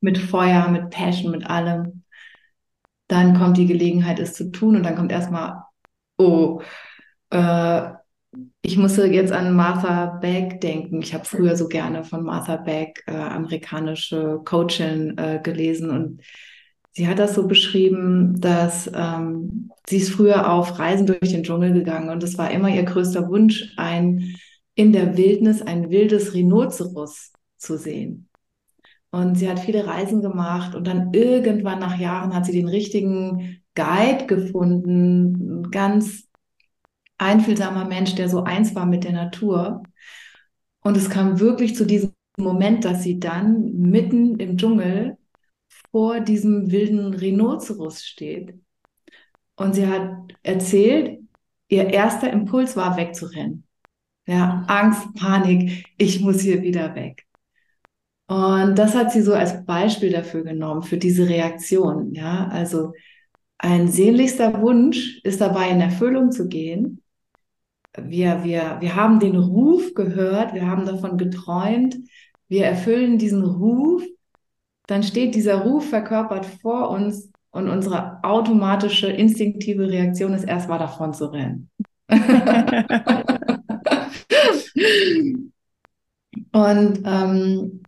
Mit 0.00 0.18
Feuer, 0.18 0.68
mit 0.68 0.90
Passion, 0.90 1.30
mit 1.30 1.48
allem 1.48 2.04
dann 3.08 3.38
kommt 3.38 3.56
die 3.56 3.66
Gelegenheit, 3.66 4.18
es 4.18 4.34
zu 4.34 4.50
tun 4.50 4.76
und 4.76 4.82
dann 4.82 4.96
kommt 4.96 5.12
erstmal, 5.12 5.62
oh, 6.18 6.60
äh, 7.30 7.90
ich 8.60 8.76
musste 8.76 9.06
jetzt 9.06 9.32
an 9.32 9.54
Martha 9.54 10.18
Beck 10.20 10.60
denken. 10.60 11.00
Ich 11.00 11.14
habe 11.14 11.24
früher 11.24 11.56
so 11.56 11.68
gerne 11.68 12.04
von 12.04 12.24
Martha 12.24 12.56
Beck, 12.56 13.02
äh, 13.06 13.12
amerikanische 13.12 14.40
Coachin, 14.44 15.16
äh, 15.16 15.40
gelesen 15.42 15.90
und 15.90 16.20
sie 16.96 17.06
hat 17.08 17.18
das 17.18 17.34
so 17.34 17.46
beschrieben, 17.46 18.40
dass 18.40 18.90
ähm, 18.94 19.70
sie 19.86 19.98
ist 19.98 20.12
früher 20.12 20.50
auf 20.50 20.78
Reisen 20.78 21.06
durch 21.06 21.20
den 21.20 21.42
Dschungel 21.42 21.74
gegangen 21.74 22.08
und 22.08 22.22
es 22.22 22.38
war 22.38 22.50
immer 22.50 22.70
ihr 22.70 22.84
größter 22.84 23.28
Wunsch, 23.28 23.74
ein 23.76 24.34
in 24.74 24.92
der 24.92 25.14
Wildnis 25.18 25.60
ein 25.60 25.90
wildes 25.90 26.32
Rhinoceros 26.32 27.32
zu 27.58 27.76
sehen. 27.76 28.28
Und 29.10 29.36
sie 29.36 29.48
hat 29.48 29.60
viele 29.60 29.86
Reisen 29.86 30.22
gemacht 30.22 30.74
und 30.74 30.86
dann 30.86 31.12
irgendwann 31.12 31.80
nach 31.80 31.98
Jahren 31.98 32.34
hat 32.34 32.46
sie 32.46 32.52
den 32.52 32.68
richtigen 32.68 33.62
Guide 33.74 34.24
gefunden, 34.26 35.64
ein 35.64 35.70
ganz 35.70 36.24
einfühlsamer 37.18 37.84
Mensch, 37.84 38.14
der 38.14 38.30
so 38.30 38.42
eins 38.42 38.74
war 38.74 38.86
mit 38.86 39.04
der 39.04 39.12
Natur. 39.12 39.82
Und 40.80 40.96
es 40.96 41.10
kam 41.10 41.40
wirklich 41.40 41.76
zu 41.76 41.84
diesem 41.84 42.12
Moment, 42.38 42.86
dass 42.86 43.02
sie 43.02 43.20
dann 43.20 43.72
mitten 43.74 44.38
im 44.38 44.56
Dschungel 44.56 45.18
vor 45.90 46.20
diesem 46.20 46.70
wilden 46.70 47.14
Rhinoceros 47.14 48.04
steht. 48.04 48.54
Und 49.56 49.74
sie 49.74 49.86
hat 49.86 50.10
erzählt, 50.42 51.20
ihr 51.68 51.88
erster 51.88 52.30
Impuls 52.30 52.76
war 52.76 52.96
wegzurennen. 52.96 53.64
Ja, 54.26 54.64
Angst, 54.68 55.14
Panik, 55.14 55.86
ich 55.98 56.20
muss 56.20 56.40
hier 56.40 56.62
wieder 56.62 56.94
weg. 56.94 57.26
Und 58.26 58.76
das 58.76 58.94
hat 58.94 59.12
sie 59.12 59.22
so 59.22 59.34
als 59.34 59.64
Beispiel 59.64 60.10
dafür 60.10 60.42
genommen, 60.42 60.82
für 60.82 60.98
diese 60.98 61.28
Reaktion. 61.28 62.12
Ja, 62.12 62.48
also 62.48 62.92
ein 63.58 63.88
sehnlichster 63.88 64.60
Wunsch 64.60 65.20
ist 65.22 65.40
dabei 65.40 65.70
in 65.70 65.80
Erfüllung 65.80 66.32
zu 66.32 66.48
gehen. 66.48 67.02
Wir, 67.96 68.44
wir, 68.44 68.78
wir 68.80 68.96
haben 68.96 69.20
den 69.20 69.36
Ruf 69.36 69.94
gehört, 69.94 70.54
wir 70.54 70.66
haben 70.66 70.84
davon 70.84 71.16
geträumt, 71.16 71.96
wir 72.48 72.66
erfüllen 72.66 73.16
diesen 73.16 73.42
Ruf, 73.42 74.02
dann 74.86 75.02
steht 75.02 75.34
dieser 75.34 75.56
Ruf 75.62 75.88
verkörpert 75.88 76.46
vor 76.46 76.90
uns 76.90 77.30
und 77.50 77.68
unsere 77.68 78.22
automatische, 78.22 79.08
instinktive 79.08 79.88
Reaktion 79.88 80.34
ist 80.34 80.44
erstmal 80.44 80.78
davon 80.78 81.12
zu 81.14 81.26
rennen. 81.26 81.70
und 86.52 87.00
ähm, 87.04 87.82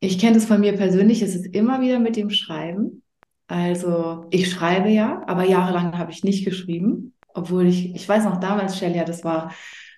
ich 0.00 0.18
kenne 0.18 0.34
das 0.34 0.44
von 0.44 0.60
mir 0.60 0.74
persönlich, 0.74 1.22
es 1.22 1.34
ist 1.34 1.46
immer 1.46 1.80
wieder 1.80 1.98
mit 1.98 2.16
dem 2.16 2.30
Schreiben. 2.30 3.02
Also 3.46 4.26
ich 4.30 4.50
schreibe 4.50 4.88
ja, 4.88 5.22
aber 5.26 5.44
jahrelang 5.44 5.98
habe 5.98 6.12
ich 6.12 6.24
nicht 6.24 6.44
geschrieben, 6.44 7.14
obwohl 7.34 7.66
ich, 7.66 7.94
ich 7.94 8.08
weiß 8.08 8.24
noch 8.24 8.38
damals, 8.40 8.78
Shelia, 8.78 9.04
das 9.04 9.24
war, 9.24 9.52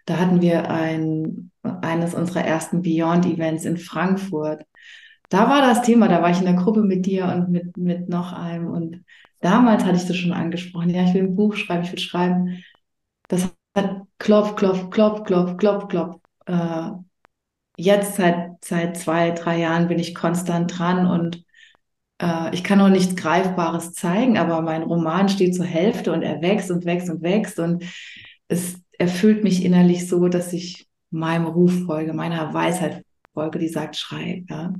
da 0.05 0.19
hatten 0.19 0.41
wir 0.41 0.71
ein, 0.71 1.51
eines 1.63 2.15
unserer 2.15 2.45
ersten 2.45 2.83
Beyond-Events 2.83 3.65
in 3.65 3.77
Frankfurt. 3.77 4.65
Da 5.29 5.49
war 5.49 5.61
das 5.61 5.83
Thema, 5.83 6.09
da 6.09 6.23
war 6.23 6.31
ich 6.31 6.39
in 6.39 6.45
der 6.45 6.55
Gruppe 6.55 6.83
mit 6.83 7.07
dir 7.07 7.27
und 7.27 7.51
mit, 7.51 7.77
mit 7.77 8.09
noch 8.09 8.33
einem 8.33 8.69
und 8.71 9.05
damals 9.41 9.85
hatte 9.85 9.97
ich 9.97 10.07
das 10.07 10.17
schon 10.17 10.33
angesprochen. 10.33 10.91
Ja, 10.91 11.05
ich 11.05 11.15
will 11.15 11.23
ein 11.25 11.37
Buch 11.37 11.55
schreiben, 11.57 11.85
ich 11.85 11.93
will 11.93 11.99
schreiben. 11.99 12.63
Das 13.29 13.53
hat 13.77 14.03
klopf, 14.19 14.55
klopf, 14.57 14.91
klopf, 14.91 15.25
klopf, 15.25 15.57
klopf, 15.57 15.89
klopf. 15.89 16.21
Äh, 16.47 16.91
jetzt 17.77 18.17
seit, 18.17 18.65
seit 18.65 18.97
zwei, 18.97 19.33
drei 19.33 19.59
Jahren 19.59 19.89
bin 19.89 19.99
ich 19.99 20.15
konstant 20.15 20.79
dran 20.79 21.07
und 21.07 21.45
äh, 22.21 22.55
ich 22.55 22.65
kann 22.65 22.79
noch 22.79 22.89
nichts 22.89 23.17
Greifbares 23.17 23.93
zeigen, 23.93 24.39
aber 24.39 24.63
mein 24.63 24.83
Roman 24.83 25.29
steht 25.29 25.55
zur 25.55 25.67
Hälfte 25.67 26.13
und 26.13 26.23
er 26.23 26.41
wächst 26.43 26.71
und 26.71 26.85
wächst 26.85 27.11
und 27.11 27.23
wächst 27.23 27.59
und 27.59 27.85
es 28.49 28.81
erfüllt 28.99 29.45
mich 29.45 29.65
innerlich 29.65 30.09
so, 30.09 30.29
dass 30.29 30.53
ich 30.53 30.89
meinem 31.11 31.47
Ruf 31.47 31.85
folge, 31.87 32.13
meiner 32.13 32.53
Weisheit 32.55 33.05
folge, 33.37 33.59
die 33.59 33.69
sagt, 33.69 33.97
schreib. 33.97 34.49
Ja? 34.49 34.73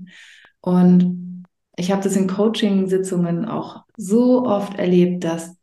Und 0.61 1.45
ich 1.77 1.93
habe 1.93 2.03
das 2.03 2.17
in 2.17 2.27
Coaching-Sitzungen 2.27 3.45
auch 3.45 3.85
so 3.97 4.47
oft 4.47 4.79
erlebt, 4.79 5.25
dass 5.25 5.57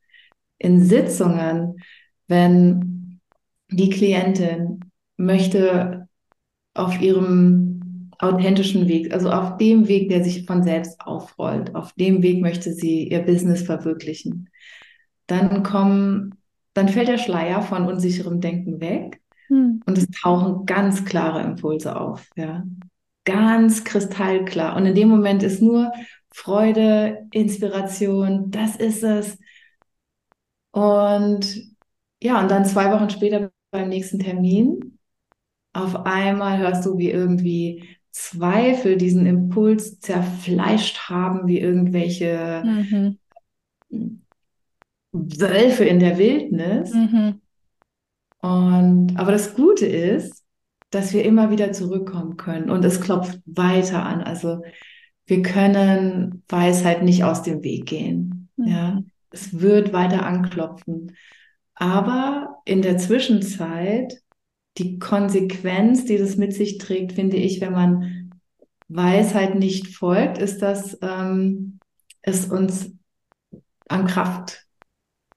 in 0.60 0.84
Sitzungen, 0.84 1.82
wenn 2.28 3.20
die 3.72 3.90
Klientin 3.90 4.80
möchte 5.18 6.08
auf 6.76 7.02
ihrem 7.02 8.12
authentischen 8.20 8.88
Weg, 8.88 9.12
also 9.12 9.32
auf 9.32 9.58
dem 9.58 9.88
Weg, 9.88 10.10
der 10.10 10.24
sich 10.24 10.46
von 10.46 10.64
selbst 10.64 11.02
aufrollt, 11.02 11.74
auf 11.76 11.94
dem 11.94 12.22
Weg 12.22 12.42
möchte 12.42 12.74
sie 12.74 13.10
ihr 13.10 13.24
Business 13.24 13.64
verwirklichen. 13.64 14.50
Dann 15.26 15.64
kommen, 15.64 16.36
dann 16.76 16.90
fällt 16.90 17.08
der 17.08 17.18
Schleier 17.18 17.64
von 17.64 17.88
unsicherem 17.88 18.40
Denken 18.40 18.80
weg 18.80 19.23
hm. 19.54 19.84
und 19.86 19.98
es 19.98 20.08
tauchen 20.10 20.66
ganz 20.66 21.06
klare 21.06 21.42
Impulse 21.42 21.96
auf, 22.00 22.30
ja. 22.36 22.64
Ganz 23.26 23.86
kristallklar. 23.86 24.76
Und 24.76 24.86
in 24.86 24.96
dem 24.96 25.08
Moment 25.08 25.44
ist 25.44 25.62
nur 25.62 25.94
Freude, 26.34 27.26
Inspiration, 27.32 28.52
das 28.52 28.76
ist 28.76 29.04
es. 29.04 29.38
Und 30.72 31.74
ja, 32.22 32.42
und 32.42 32.52
dann 32.52 32.66
zwei 32.66 32.92
Wochen 32.92 33.10
später 33.10 33.52
beim 33.72 33.88
nächsten 33.88 34.20
Termin 34.20 34.98
auf 35.74 36.06
einmal 36.06 36.60
hörst 36.60 36.86
du, 36.86 36.98
wie 36.98 37.10
irgendwie 37.10 37.84
Zweifel 38.12 38.96
diesen 38.96 39.26
Impuls 39.26 40.00
zerfleischt 40.00 41.10
haben, 41.10 41.48
wie 41.48 41.60
irgendwelche 41.60 42.64
mhm. 42.64 43.18
Wölfe 45.12 45.84
in 45.86 46.00
der 46.00 46.18
Wildnis. 46.20 46.94
Mhm. 46.94 47.42
Und, 48.44 49.16
aber 49.16 49.32
das 49.32 49.56
Gute 49.56 49.86
ist, 49.86 50.44
dass 50.90 51.14
wir 51.14 51.24
immer 51.24 51.50
wieder 51.50 51.72
zurückkommen 51.72 52.36
können 52.36 52.70
und 52.70 52.84
es 52.84 53.00
klopft 53.00 53.40
weiter 53.46 54.06
an. 54.06 54.22
Also 54.22 54.62
wir 55.26 55.42
können 55.42 56.44
Weisheit 56.50 57.04
nicht 57.04 57.24
aus 57.24 57.44
dem 57.44 57.64
Weg 57.64 57.86
gehen. 57.86 58.50
Mhm. 58.58 58.68
Ja, 58.68 59.02
es 59.30 59.62
wird 59.62 59.94
weiter 59.94 60.26
anklopfen. 60.26 61.16
Aber 61.74 62.58
in 62.66 62.82
der 62.82 62.98
Zwischenzeit, 62.98 64.22
die 64.78 65.00
Konsequenz, 65.00 66.04
die 66.04 66.18
das 66.18 66.36
mit 66.36 66.54
sich 66.54 66.80
trägt, 66.80 67.14
finde 67.14 67.38
ich, 67.38 67.62
wenn 67.62 67.72
man 67.72 68.34
Weisheit 68.90 69.56
nicht 69.56 69.88
folgt, 69.88 70.38
ist, 70.38 70.62
dass 70.62 70.98
ähm, 71.02 71.80
es 72.22 72.46
uns 72.48 72.92
an 73.88 74.06
Kraft 74.06 74.68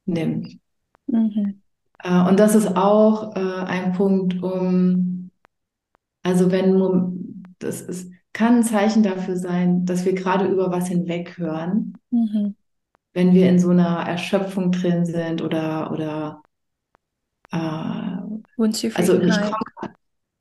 nimmt. 0.07 0.59
Mhm. 1.07 1.63
Äh, 2.03 2.21
und 2.29 2.38
das 2.38 2.55
ist 2.55 2.76
auch 2.76 3.37
äh, 3.37 3.65
ein 3.65 3.93
Punkt, 3.93 4.43
um, 4.43 5.31
also 6.23 6.50
wenn, 6.50 7.55
das 7.59 7.81
ist, 7.83 8.11
kann 8.33 8.57
ein 8.57 8.62
Zeichen 8.62 9.03
dafür 9.03 9.37
sein, 9.37 9.87
dass 9.87 10.05
wir 10.05 10.15
gerade 10.15 10.47
über 10.47 10.71
was 10.71 10.88
hinweg 10.88 11.38
hören. 11.38 11.95
Mhm. 12.11 12.55
Wenn 13.12 13.33
wir 13.33 13.49
in 13.49 13.59
so 13.59 13.71
einer 13.71 14.07
Erschöpfung 14.07 14.73
drin 14.73 15.07
sind 15.07 15.41
oder, 15.41 15.91
oder 15.91 16.43
äh, 17.50 17.57
also 18.95 19.21
ich 19.21 19.35
komm, 19.41 19.91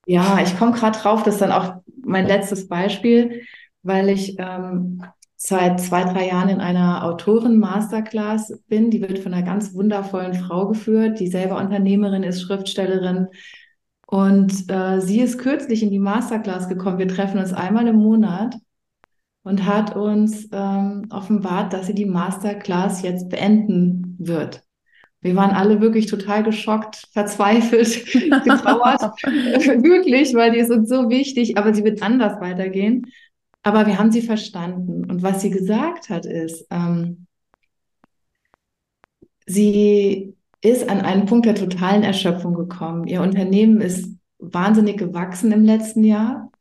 ja, 0.05 0.39
ich 0.41 0.57
komme 0.57 0.73
gerade 0.73 0.99
drauf, 0.99 1.23
das 1.23 1.35
ist 1.35 1.41
dann 1.41 1.51
auch 1.51 1.81
mein 2.03 2.27
letztes 2.27 2.67
Beispiel, 2.67 3.43
weil 3.81 4.09
ich 4.09 4.35
ähm, 4.39 5.03
seit 5.47 5.79
zwei, 5.79 6.03
drei 6.03 6.27
Jahren 6.27 6.49
in 6.49 6.59
einer 6.59 7.03
Autoren-Masterclass 7.05 8.59
bin. 8.67 8.89
Die 8.89 9.01
wird 9.01 9.19
von 9.19 9.33
einer 9.33 9.45
ganz 9.45 9.73
wundervollen 9.73 10.33
Frau 10.33 10.67
geführt, 10.67 11.19
die 11.19 11.27
selber 11.27 11.57
Unternehmerin 11.57 12.23
ist, 12.23 12.41
Schriftstellerin. 12.41 13.27
Und 14.07 14.69
äh, 14.71 15.01
sie 15.01 15.19
ist 15.19 15.37
kürzlich 15.37 15.83
in 15.83 15.91
die 15.91 15.99
Masterclass 15.99 16.69
gekommen. 16.69 16.99
Wir 16.99 17.07
treffen 17.07 17.39
uns 17.39 17.53
einmal 17.53 17.87
im 17.87 17.97
Monat 17.97 18.55
und 19.43 19.65
hat 19.65 19.95
uns 19.95 20.49
ähm, 20.51 21.07
offenbart, 21.11 21.73
dass 21.73 21.87
sie 21.87 21.95
die 21.95 22.05
Masterclass 22.05 23.03
jetzt 23.03 23.29
beenden 23.29 24.15
wird. 24.19 24.63
Wir 25.21 25.35
waren 25.35 25.51
alle 25.51 25.81
wirklich 25.81 26.05
total 26.05 26.43
geschockt, 26.43 27.07
verzweifelt, 27.11 28.05
getrauert, 28.13 29.01
wirklich, 29.21 30.35
weil 30.35 30.51
die 30.51 30.59
ist 30.59 30.71
uns 30.71 30.87
so 30.87 31.09
wichtig, 31.09 31.57
aber 31.57 31.73
sie 31.73 31.83
wird 31.83 32.03
anders 32.03 32.39
weitergehen. 32.41 33.07
Aber 33.65 33.87
wir 33.87 33.97
haben 33.97 34.11
sie 34.11 34.21
verstanden. 34.21 35.09
Und 35.09 35.23
was 35.23 35.41
sie 35.41 35.49
gesagt 35.49 36.09
hat, 36.09 36.27
ist, 36.27 36.67
ähm, 36.69 37.25
sie 39.47 40.35
ist 40.61 40.87
an 40.87 41.01
einen 41.01 41.25
Punkt 41.25 41.47
der 41.47 41.55
totalen 41.55 42.03
Erschöpfung 42.03 42.53
gekommen. 42.53 43.07
Ihr 43.07 43.23
Unternehmen 43.23 43.81
ist 43.81 44.07
wahnsinnig 44.37 44.97
gewachsen 44.97 45.51
im 45.51 45.63
letzten 45.63 46.03
Jahr. 46.03 46.51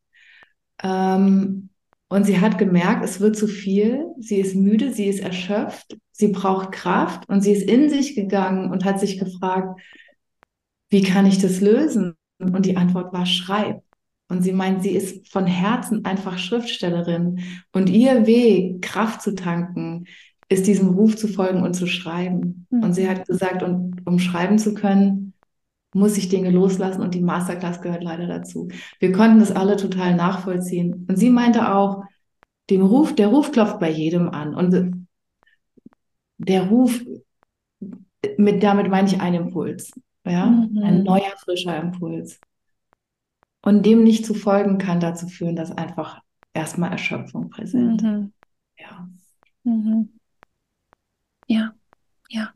Ähm, 0.83 1.69
und 2.09 2.25
sie 2.25 2.41
hat 2.41 2.57
gemerkt, 2.57 3.05
es 3.05 3.21
wird 3.21 3.37
zu 3.37 3.49
viel. 3.49 4.07
Sie 4.19 4.41
ist 4.41 4.57
müde, 4.57 4.91
sie 4.91 5.07
ist 5.07 5.21
erschöpft, 5.21 5.99
sie 6.11 6.29
braucht 6.29 6.73
Kraft 6.73 7.29
und 7.29 7.43
sie 7.43 7.53
ist 7.53 7.69
in 7.69 7.91
sich 7.91 8.15
gegangen 8.15 8.71
und 8.71 8.87
hat 8.87 8.99
sich 8.99 9.19
gefragt, 9.19 9.79
wie 10.89 11.03
kann 11.03 11.27
ich 11.27 11.39
das 11.39 11.61
lösen? 11.61 12.17
Und 12.39 12.65
die 12.65 12.79
Antwort 12.79 13.13
war, 13.13 13.27
schreib. 13.27 13.83
Und 14.29 14.43
sie 14.43 14.53
meint, 14.53 14.83
sie 14.83 14.97
ist 14.97 15.29
von 15.29 15.47
Herzen 15.47 16.05
einfach 16.05 16.39
Schriftstellerin. 16.39 17.41
Und 17.73 17.91
ihr 17.91 18.27
Weg, 18.27 18.83
Kraft 18.83 19.23
zu 19.23 19.35
tanken, 19.35 20.07
ist 20.49 20.67
diesem 20.67 20.89
Ruf 20.89 21.17
zu 21.17 21.29
folgen 21.29 21.63
und 21.63 21.75
zu 21.75 21.87
schreiben. 21.87 22.67
Mhm. 22.71 22.83
Und 22.83 22.93
sie 22.95 23.09
hat 23.09 23.27
gesagt, 23.27 23.63
und, 23.63 24.07
um 24.07 24.19
schreiben 24.19 24.59
zu 24.59 24.75
können, 24.75 25.35
muss 25.95 26.19
ich 26.19 26.29
Dinge 26.29 26.51
loslassen 26.51 27.03
und 27.03 27.15
die 27.15 27.23
Masterclass 27.23 27.81
gehört 27.81 28.03
leider 28.03 28.27
dazu. 28.27 28.69
Wir 28.99 29.13
konnten 29.13 29.39
das 29.39 29.53
alle 29.53 29.77
total 29.77 30.17
nachvollziehen. 30.17 31.07
Und 31.09 31.17
sie 31.17 31.31
meinte 31.31 31.73
auch, 31.73 32.03
dem 32.71 32.83
Ruf, 32.83 33.15
der 33.15 33.29
Ruf 33.29 33.53
klopft 33.53 33.79
bei 33.79 33.91
jedem 33.91 34.29
an. 34.31 34.55
Und 34.55 35.07
der 36.39 36.67
Ruf, 36.69 37.01
mit, 38.37 38.63
damit 38.63 38.89
meine 38.91 39.09
ich 39.09 39.21
einen 39.21 39.47
Impuls. 39.47 39.93
Ja? 40.27 40.47
Mhm. 40.47 40.83
Ein 40.83 41.03
neuer, 41.05 41.33
frischer 41.45 41.81
Impuls. 41.81 42.41
Und 43.65 43.87
dem 43.87 44.05
nicht 44.05 44.27
zu 44.27 44.35
folgen, 44.35 44.77
kann 44.77 45.01
dazu 45.01 45.27
führen, 45.27 45.57
dass 45.57 45.73
einfach 45.73 46.21
erstmal 46.53 46.93
Erschöpfung 46.93 47.49
präsent. 47.49 48.03
Mhm. 48.03 48.33
Ja. 48.79 49.09
Mhm. 49.65 50.09
Ja, 51.47 51.75
ja. 52.29 52.53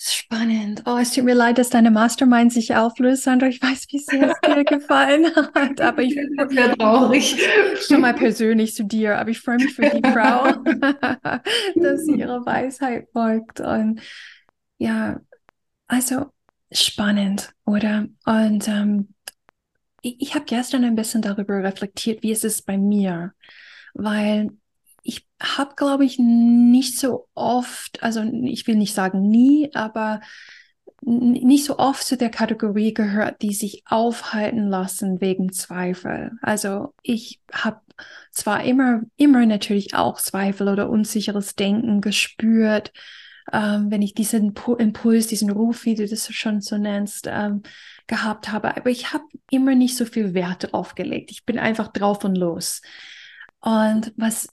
Spannend. 0.00 0.84
Oh, 0.86 0.96
es 0.98 1.12
tut 1.12 1.24
mir 1.24 1.34
leid, 1.34 1.58
dass 1.58 1.68
deine 1.68 1.90
Mastermind 1.90 2.52
sich 2.52 2.76
auflöst, 2.76 3.24
Sandra. 3.24 3.48
Ich 3.48 3.60
weiß, 3.60 3.86
wie 3.90 3.98
sehr 3.98 4.30
es 4.30 4.40
dir 4.40 4.64
gefallen 4.64 5.26
hat, 5.34 5.80
aber 5.80 6.02
ich 6.02 6.14
bin 6.14 6.48
sehr 6.48 6.78
traurig. 6.78 7.36
Schon 7.86 8.00
mal 8.00 8.14
persönlich 8.14 8.74
zu 8.74 8.84
dir, 8.84 9.18
aber 9.18 9.30
ich 9.30 9.40
freue 9.40 9.56
mich 9.56 9.74
für 9.74 9.90
die 9.90 10.08
Frau, 10.08 10.52
dass 11.74 12.04
sie 12.04 12.14
ihrer 12.14 12.46
Weisheit 12.46 13.08
folgt. 13.12 13.60
Und 13.60 14.00
ja, 14.78 15.20
also 15.88 16.32
spannend, 16.72 17.52
oder? 17.64 18.06
Und 18.24 18.68
ähm, 18.68 19.14
ich, 20.02 20.20
ich 20.20 20.34
habe 20.34 20.44
gestern 20.44 20.84
ein 20.84 20.96
bisschen 20.96 21.22
darüber 21.22 21.62
reflektiert, 21.62 22.22
wie 22.22 22.32
es 22.32 22.44
ist 22.44 22.66
bei 22.66 22.78
mir, 22.78 23.32
weil 23.94 24.50
ich 25.02 25.26
habe, 25.42 25.74
glaube 25.76 26.04
ich, 26.04 26.18
nicht 26.18 26.98
so 26.98 27.28
oft, 27.34 28.02
also 28.02 28.22
ich 28.22 28.66
will 28.66 28.76
nicht 28.76 28.94
sagen 28.94 29.28
nie, 29.28 29.70
aber 29.74 30.20
nicht 31.02 31.64
so 31.64 31.78
oft 31.78 32.04
zu 32.04 32.16
der 32.18 32.28
Kategorie 32.28 32.92
gehört, 32.92 33.40
die 33.40 33.54
sich 33.54 33.82
aufhalten 33.86 34.68
lassen 34.68 35.20
wegen 35.20 35.50
Zweifel. 35.50 36.32
Also 36.42 36.92
ich 37.02 37.40
habe 37.52 37.80
zwar 38.30 38.64
immer, 38.64 39.02
immer 39.16 39.46
natürlich 39.46 39.94
auch 39.94 40.20
Zweifel 40.20 40.68
oder 40.68 40.90
unsicheres 40.90 41.54
Denken 41.54 42.02
gespürt, 42.02 42.92
ähm, 43.52 43.90
wenn 43.90 44.02
ich 44.02 44.14
diesen 44.14 44.54
Impuls, 44.78 45.26
diesen 45.26 45.50
Ruf, 45.50 45.84
wie 45.84 45.94
du 45.94 46.06
das 46.06 46.32
schon 46.32 46.60
so 46.60 46.78
nennst, 46.78 47.26
ähm, 47.28 47.62
gehabt 48.06 48.50
habe. 48.50 48.76
Aber 48.76 48.90
ich 48.90 49.12
habe 49.12 49.24
immer 49.50 49.74
nicht 49.74 49.96
so 49.96 50.04
viel 50.04 50.34
Wert 50.34 50.74
aufgelegt. 50.74 51.30
Ich 51.30 51.44
bin 51.44 51.58
einfach 51.58 51.88
drauf 51.88 52.24
und 52.24 52.36
los. 52.36 52.82
Und 53.60 54.12
was, 54.16 54.48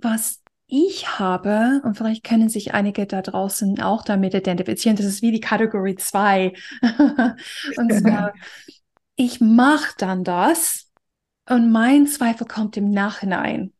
was 0.00 0.42
ich 0.66 1.18
habe, 1.18 1.80
und 1.84 1.96
vielleicht 1.96 2.24
können 2.24 2.48
sich 2.48 2.74
einige 2.74 3.06
da 3.06 3.22
draußen 3.22 3.80
auch 3.80 4.04
damit 4.04 4.34
identifizieren, 4.34 4.96
das 4.96 5.06
ist 5.06 5.22
wie 5.22 5.32
die 5.32 5.40
Kategorie 5.40 5.96
2. 5.96 6.52
und 7.76 7.92
zwar, 7.92 8.34
ich 9.16 9.40
mache 9.40 9.94
dann 9.96 10.24
das 10.24 10.90
und 11.48 11.72
mein 11.72 12.06
Zweifel 12.06 12.46
kommt 12.46 12.76
im 12.76 12.90
Nachhinein. 12.90 13.72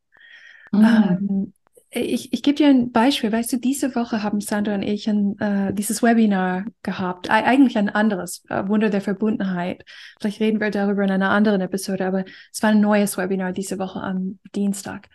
Mhm. 0.72 0.85
Ähm, 0.85 1.52
ich, 1.90 2.33
ich 2.33 2.42
gebe 2.42 2.57
dir 2.57 2.68
ein 2.68 2.92
Beispiel. 2.92 3.33
Weißt 3.33 3.53
du, 3.53 3.57
diese 3.59 3.94
Woche 3.94 4.22
haben 4.22 4.40
Sandra 4.40 4.74
und 4.74 4.83
ich 4.83 5.09
ein, 5.09 5.38
äh, 5.38 5.72
dieses 5.72 6.03
Webinar 6.03 6.64
gehabt. 6.83 7.29
E 7.29 7.31
eigentlich 7.31 7.79
ein 7.79 7.88
anderes, 7.88 8.44
äh, 8.48 8.66
Wunder 8.68 8.90
der 8.90 9.01
Verbundenheit. 9.01 9.85
Vielleicht 10.20 10.40
reden 10.40 10.61
wir 10.61 10.70
darüber 10.70 11.05
in 11.05 11.11
einer 11.11 11.31
anderen 11.31 11.61
Episode, 11.61 12.07
aber 12.07 12.24
es 12.53 12.62
war 12.62 12.70
ein 12.70 12.81
neues 12.81 13.16
Webinar 13.16 13.53
diese 13.53 13.79
Woche 13.79 14.01
am 14.01 14.38
Dienstag. 14.55 15.09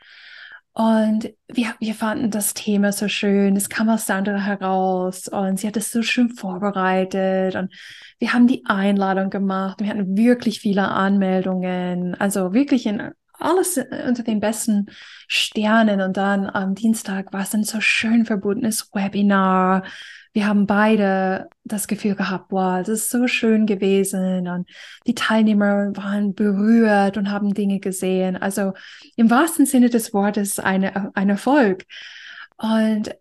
Und 0.76 1.32
wir, 1.48 1.76
wir 1.80 1.94
fanden 1.94 2.32
das 2.32 2.56
Thema 2.56 2.92
so 2.92 3.08
schön. 3.08 3.56
Es 3.56 3.70
kam 3.70 3.90
aus 3.90 4.08
Sandra 4.08 4.40
heraus 4.40 5.28
und 5.28 5.60
sie 5.60 5.68
hat 5.68 5.78
es 5.78 5.92
so 5.92 6.02
schön 6.02 6.32
vorbereitet 6.32 7.56
und 7.56 7.72
wir 8.18 8.34
haben 8.34 8.48
die 8.48 8.66
Einladung 8.66 9.30
gemacht. 9.30 9.80
Wir 9.82 9.90
hatten 9.90 10.18
wirklich 10.18 10.60
viele 10.62 10.88
Anmeldungen. 10.88 12.16
Also 12.16 12.54
wirklich 12.54 12.88
in 12.88 13.12
alles 13.44 13.78
unter 13.78 14.24
den 14.24 14.40
besten 14.40 14.88
Sternen. 15.28 16.02
Und 16.02 16.18
dann 16.18 16.50
am 16.50 16.76
Dienstag 16.76 17.34
war 17.34 17.42
es 17.42 17.54
ein 17.54 17.64
so 17.64 17.82
schön 17.82 18.26
verbundenes 18.26 18.90
Webinar. 18.94 19.84
Wir 20.34 20.48
haben 20.48 20.66
beide 20.66 21.50
das 21.64 21.88
Gefühl 21.88 22.16
gehabt, 22.16 22.52
wow, 22.52 22.80
das 22.80 22.90
ist 22.90 23.12
so 23.12 23.28
schön 23.28 23.66
gewesen. 23.68 24.48
Und 24.48 24.68
die 25.06 25.16
Teilnehmer 25.16 25.96
waren 25.96 26.34
berührt 26.34 27.18
und 27.18 27.30
haben 27.30 27.54
Dinge 27.54 27.80
gesehen. 27.80 28.36
Also 28.36 28.74
im 29.16 29.30
wahrsten 29.30 29.66
Sinne 29.66 29.90
des 29.90 30.14
Wortes 30.14 30.60
eine, 30.60 31.12
ein 31.16 31.30
Erfolg. 31.30 31.86
Und 32.58 33.16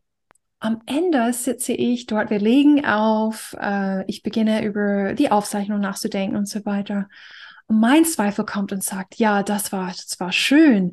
am 0.62 0.80
Ende 0.86 1.32
sitze 1.32 1.72
ich 1.72 2.06
dort, 2.06 2.30
wir 2.30 2.38
legen 2.38 2.86
auf, 2.86 3.56
äh, 3.60 4.04
ich 4.06 4.22
beginne 4.22 4.64
über 4.64 5.12
die 5.14 5.30
Aufzeichnung 5.30 5.80
nachzudenken 5.80 6.36
und 6.36 6.48
so 6.48 6.64
weiter. 6.64 7.08
Und 7.66 7.80
mein 7.80 8.04
Zweifel 8.04 8.44
kommt 8.44 8.72
und 8.72 8.82
sagt, 8.84 9.16
ja, 9.16 9.42
das 9.42 9.72
war, 9.72 9.88
das 9.88 10.18
war 10.18 10.32
schön, 10.32 10.92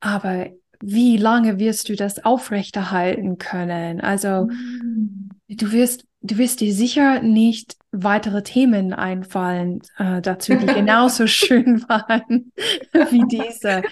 aber 0.00 0.48
wie 0.80 1.16
lange 1.16 1.58
wirst 1.58 1.88
du 1.88 1.94
das 1.94 2.24
aufrechterhalten 2.24 3.38
können? 3.38 4.00
Also 4.00 4.48
mhm. 4.50 5.30
du 5.48 5.70
wirst, 5.70 6.04
du 6.22 6.38
wirst 6.38 6.60
dir 6.60 6.74
sicher 6.74 7.22
nicht 7.22 7.76
weitere 7.92 8.42
Themen 8.42 8.92
einfallen 8.92 9.80
äh, 9.98 10.20
dazu, 10.20 10.54
die 10.56 10.66
genauso 10.74 11.26
schön 11.26 11.88
waren 11.88 12.52
wie 13.10 13.24
diese. 13.28 13.82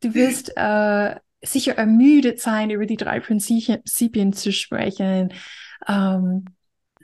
Du 0.00 0.14
wirst 0.14 0.52
äh, 0.56 1.16
sicher 1.42 1.76
ermüdet 1.76 2.40
sein, 2.40 2.70
über 2.70 2.86
die 2.86 2.96
drei 2.96 3.20
Prinzipien 3.20 4.32
zu 4.32 4.52
sprechen. 4.52 5.34
Ähm, 5.86 6.46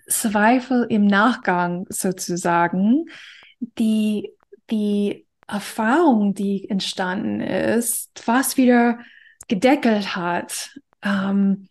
Zweifel 0.09 0.87
im 0.89 1.07
Nachgang 1.07 1.87
sozusagen, 1.89 3.07
die, 3.79 4.31
die 4.71 5.27
Erfahrung, 5.47 6.35
die 6.35 6.69
entstanden 6.69 7.41
ist, 7.41 8.11
was 8.27 8.57
wieder 8.57 8.99
gedeckelt 9.49 10.17
hat. 10.17 10.79
Ähm, 11.03 11.69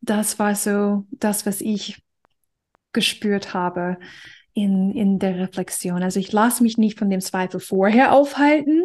das 0.00 0.38
war 0.38 0.54
so 0.54 1.06
das, 1.10 1.46
was 1.46 1.60
ich 1.60 2.02
gespürt 2.92 3.52
habe 3.52 3.98
in, 4.54 4.92
in 4.92 5.18
der 5.18 5.36
Reflexion. 5.38 6.02
Also 6.02 6.20
ich 6.20 6.32
lasse 6.32 6.62
mich 6.62 6.78
nicht 6.78 6.98
von 6.98 7.10
dem 7.10 7.20
Zweifel 7.20 7.60
vorher 7.60 8.12
aufhalten, 8.12 8.84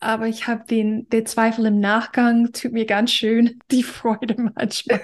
aber 0.00 0.26
ich 0.26 0.48
habe 0.48 0.64
den, 0.68 1.08
den 1.08 1.26
Zweifel 1.26 1.64
im 1.66 1.78
Nachgang, 1.78 2.52
tut 2.52 2.72
mir 2.72 2.86
ganz 2.86 3.12
schön 3.12 3.60
die 3.70 3.84
Freude 3.84 4.34
manchmal 4.56 5.00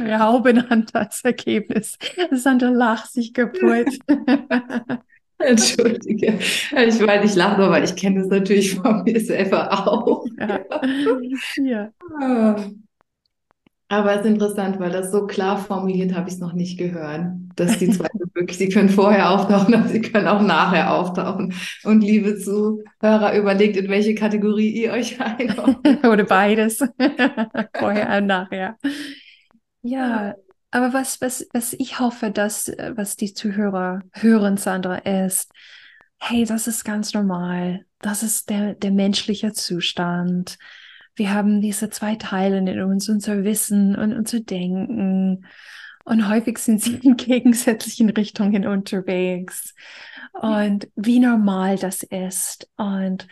rauben 0.00 0.58
an 0.70 0.86
das 0.92 1.22
Ergebnis. 1.22 1.96
Sandra 2.32 2.68
lacht 2.68 3.12
sich 3.12 3.32
kaputt. 3.32 3.98
Entschuldige. 5.46 6.38
Ich 6.86 7.00
meine, 7.00 7.24
ich 7.24 7.34
lache 7.34 7.60
nur, 7.60 7.70
weil 7.70 7.84
ich 7.84 7.96
kenne 7.96 8.20
es 8.20 8.28
natürlich 8.28 8.74
von 8.74 9.02
mir 9.02 9.20
selber 9.20 9.70
auch. 9.72 10.24
Ja. 10.38 10.60
ja. 11.56 11.90
Ah. 12.20 12.56
Aber 13.88 14.14
es 14.14 14.20
ist 14.20 14.26
interessant, 14.26 14.80
weil 14.80 14.90
das 14.90 15.12
so 15.12 15.26
klar 15.26 15.58
formuliert 15.58 16.14
habe 16.14 16.26
ich 16.26 16.36
es 16.36 16.40
noch 16.40 16.54
nicht 16.54 16.78
gehört, 16.78 17.26
dass 17.56 17.78
die 17.78 17.90
Zweifel 17.90 18.22
wirklich, 18.34 18.56
sie 18.56 18.70
können 18.70 18.88
vorher 18.88 19.30
auftauchen, 19.30 19.74
aber 19.74 19.88
sie 19.88 20.00
können 20.00 20.28
auch 20.28 20.40
nachher 20.40 20.94
auftauchen. 20.94 21.52
Und 21.84 22.00
liebe 22.00 22.38
Zuhörer, 22.38 23.36
überlegt, 23.36 23.76
in 23.76 23.90
welche 23.90 24.14
Kategorie 24.14 24.70
ihr 24.70 24.92
euch 24.92 25.20
einordnet. 25.20 26.06
Oder 26.06 26.24
beides. 26.24 26.78
vorher 27.78 28.16
und 28.16 28.26
nachher. 28.26 28.78
Ja, 29.82 30.36
aber 30.72 30.92
was, 30.92 31.20
was, 31.20 31.46
was 31.52 31.72
ich 31.74 32.00
hoffe, 32.00 32.32
dass, 32.32 32.68
was 32.96 33.16
die 33.16 33.34
Zuhörer 33.34 34.02
hören, 34.12 34.56
Sandra, 34.56 34.96
ist, 34.96 35.52
hey, 36.18 36.44
das 36.44 36.66
ist 36.66 36.84
ganz 36.84 37.14
normal. 37.14 37.84
Das 38.00 38.24
ist 38.24 38.50
der, 38.50 38.74
der 38.74 38.90
menschliche 38.90 39.52
Zustand 39.52 40.58
wir 41.14 41.34
haben 41.34 41.60
diese 41.60 41.90
zwei 41.90 42.16
Teile 42.16 42.58
in 42.58 42.82
uns, 42.82 43.08
unser 43.08 43.44
Wissen 43.44 43.96
und 43.96 44.12
unser 44.14 44.40
Denken. 44.40 45.46
Und 46.04 46.28
häufig 46.28 46.58
sind 46.58 46.82
sie 46.82 46.96
in 46.96 47.16
gegensätzlichen 47.16 48.10
Richtungen 48.10 48.66
unterwegs. 48.66 49.74
Und 50.32 50.88
wie 50.96 51.20
normal 51.20 51.76
das 51.76 52.02
ist. 52.02 52.68
Und 52.76 53.28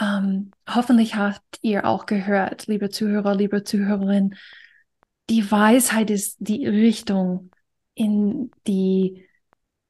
ähm, 0.00 0.50
hoffentlich 0.68 1.14
habt 1.14 1.58
ihr 1.62 1.86
auch 1.86 2.06
gehört, 2.06 2.66
liebe 2.66 2.90
Zuhörer, 2.90 3.34
liebe 3.34 3.62
Zuhörerin, 3.62 4.34
die 5.30 5.50
Weisheit 5.50 6.10
ist 6.10 6.36
die 6.38 6.66
Richtung 6.66 7.50
in 7.94 8.50
die, 8.66 9.26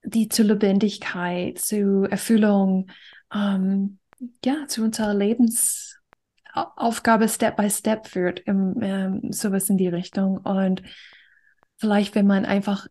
die 0.02 0.28
zur 0.28 0.46
Lebendigkeit, 0.46 1.58
zu 1.58 2.06
Erfüllung, 2.08 2.90
ähm, 3.32 3.98
ja, 4.44 4.66
zu 4.68 4.82
unserer 4.82 5.14
Lebens, 5.14 5.98
Aufgabe 6.54 7.28
Step 7.28 7.56
by 7.56 7.68
Step 7.68 8.06
führt, 8.06 8.40
im, 8.40 8.76
ähm, 8.80 9.32
sowas 9.32 9.68
in 9.68 9.76
die 9.76 9.88
Richtung. 9.88 10.38
Und 10.38 10.82
vielleicht, 11.78 12.14
wenn 12.14 12.28
man 12.28 12.44
einfach 12.44 12.86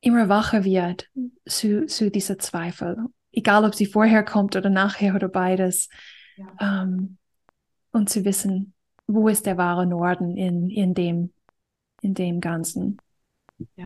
immer 0.00 0.28
wacher 0.28 0.64
wird 0.64 1.08
zu, 1.46 1.86
zu 1.86 2.10
dieser 2.10 2.38
Zweifel, 2.38 2.96
egal 3.30 3.64
ob 3.64 3.76
sie 3.76 3.86
vorher 3.86 4.24
kommt 4.24 4.56
oder 4.56 4.70
nachher 4.70 5.14
oder 5.14 5.28
beides, 5.28 5.88
ja. 6.36 6.82
ähm, 6.82 7.18
und 7.92 8.08
zu 8.08 8.24
wissen, 8.24 8.74
wo 9.06 9.28
ist 9.28 9.46
der 9.46 9.56
wahre 9.56 9.86
Norden 9.86 10.36
in, 10.36 10.68
in, 10.70 10.94
dem, 10.94 11.32
in 12.02 12.14
dem 12.14 12.40
Ganzen. 12.40 12.98
Ja. 13.76 13.84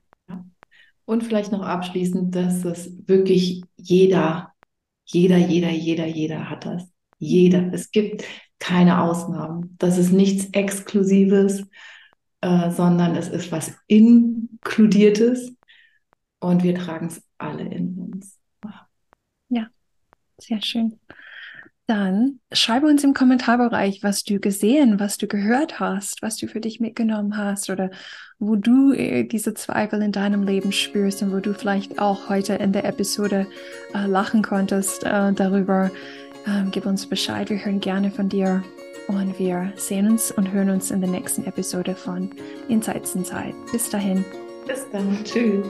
Und 1.04 1.22
vielleicht 1.22 1.52
noch 1.52 1.62
abschließend, 1.62 2.34
dass 2.34 2.64
es 2.64 2.90
wirklich 3.06 3.62
jeder, 3.76 4.52
jeder, 5.04 5.36
jeder, 5.36 5.70
jeder, 5.70 6.06
jeder 6.06 6.48
hat 6.48 6.64
das. 6.64 6.90
Jeder. 7.18 7.72
Es 7.72 7.90
gibt 7.90 8.24
keine 8.58 9.02
Ausnahmen. 9.02 9.76
Das 9.78 9.98
ist 9.98 10.12
nichts 10.12 10.48
Exklusives, 10.52 11.66
äh, 12.40 12.70
sondern 12.70 13.14
es 13.16 13.28
ist 13.28 13.52
was 13.52 13.74
Inkludiertes 13.86 15.54
und 16.40 16.62
wir 16.62 16.74
tragen 16.74 17.06
es 17.06 17.22
alle 17.38 17.64
in 17.64 17.98
uns. 17.98 18.38
Ja, 19.48 19.68
sehr 20.38 20.60
schön. 20.62 20.98
Dann 21.86 22.40
schreibe 22.50 22.86
uns 22.86 23.04
im 23.04 23.12
Kommentarbereich, 23.12 24.02
was 24.02 24.24
du 24.24 24.40
gesehen, 24.40 24.98
was 24.98 25.18
du 25.18 25.26
gehört 25.26 25.80
hast, 25.80 26.22
was 26.22 26.36
du 26.36 26.46
für 26.46 26.60
dich 26.60 26.80
mitgenommen 26.80 27.36
hast 27.36 27.68
oder 27.68 27.90
wo 28.38 28.56
du 28.56 28.92
äh, 28.92 29.24
diese 29.24 29.52
Zweifel 29.52 30.00
in 30.00 30.12
deinem 30.12 30.44
Leben 30.44 30.72
spürst 30.72 31.22
und 31.22 31.32
wo 31.32 31.40
du 31.40 31.52
vielleicht 31.52 31.98
auch 31.98 32.30
heute 32.30 32.54
in 32.54 32.72
der 32.72 32.86
Episode 32.86 33.46
äh, 33.94 34.06
lachen 34.06 34.42
konntest 34.42 35.04
äh, 35.04 35.32
darüber, 35.32 35.90
ähm, 36.46 36.70
gib 36.70 36.86
uns 36.86 37.06
Bescheid, 37.06 37.50
wir 37.50 37.62
hören 37.62 37.80
gerne 37.80 38.10
von 38.10 38.30
dir 38.30 38.62
und 39.08 39.38
wir 39.38 39.72
sehen 39.76 40.10
uns 40.10 40.32
und 40.32 40.52
hören 40.52 40.70
uns 40.70 40.90
in 40.90 41.02
der 41.02 41.10
nächsten 41.10 41.44
Episode 41.44 41.94
von 41.94 42.30
Insights 42.68 43.14
in 43.14 43.24
Zeit. 43.24 43.54
Bis 43.72 43.90
dahin. 43.90 44.24
Bis 44.66 44.86
dann. 44.90 45.22
Tschüss. 45.24 45.66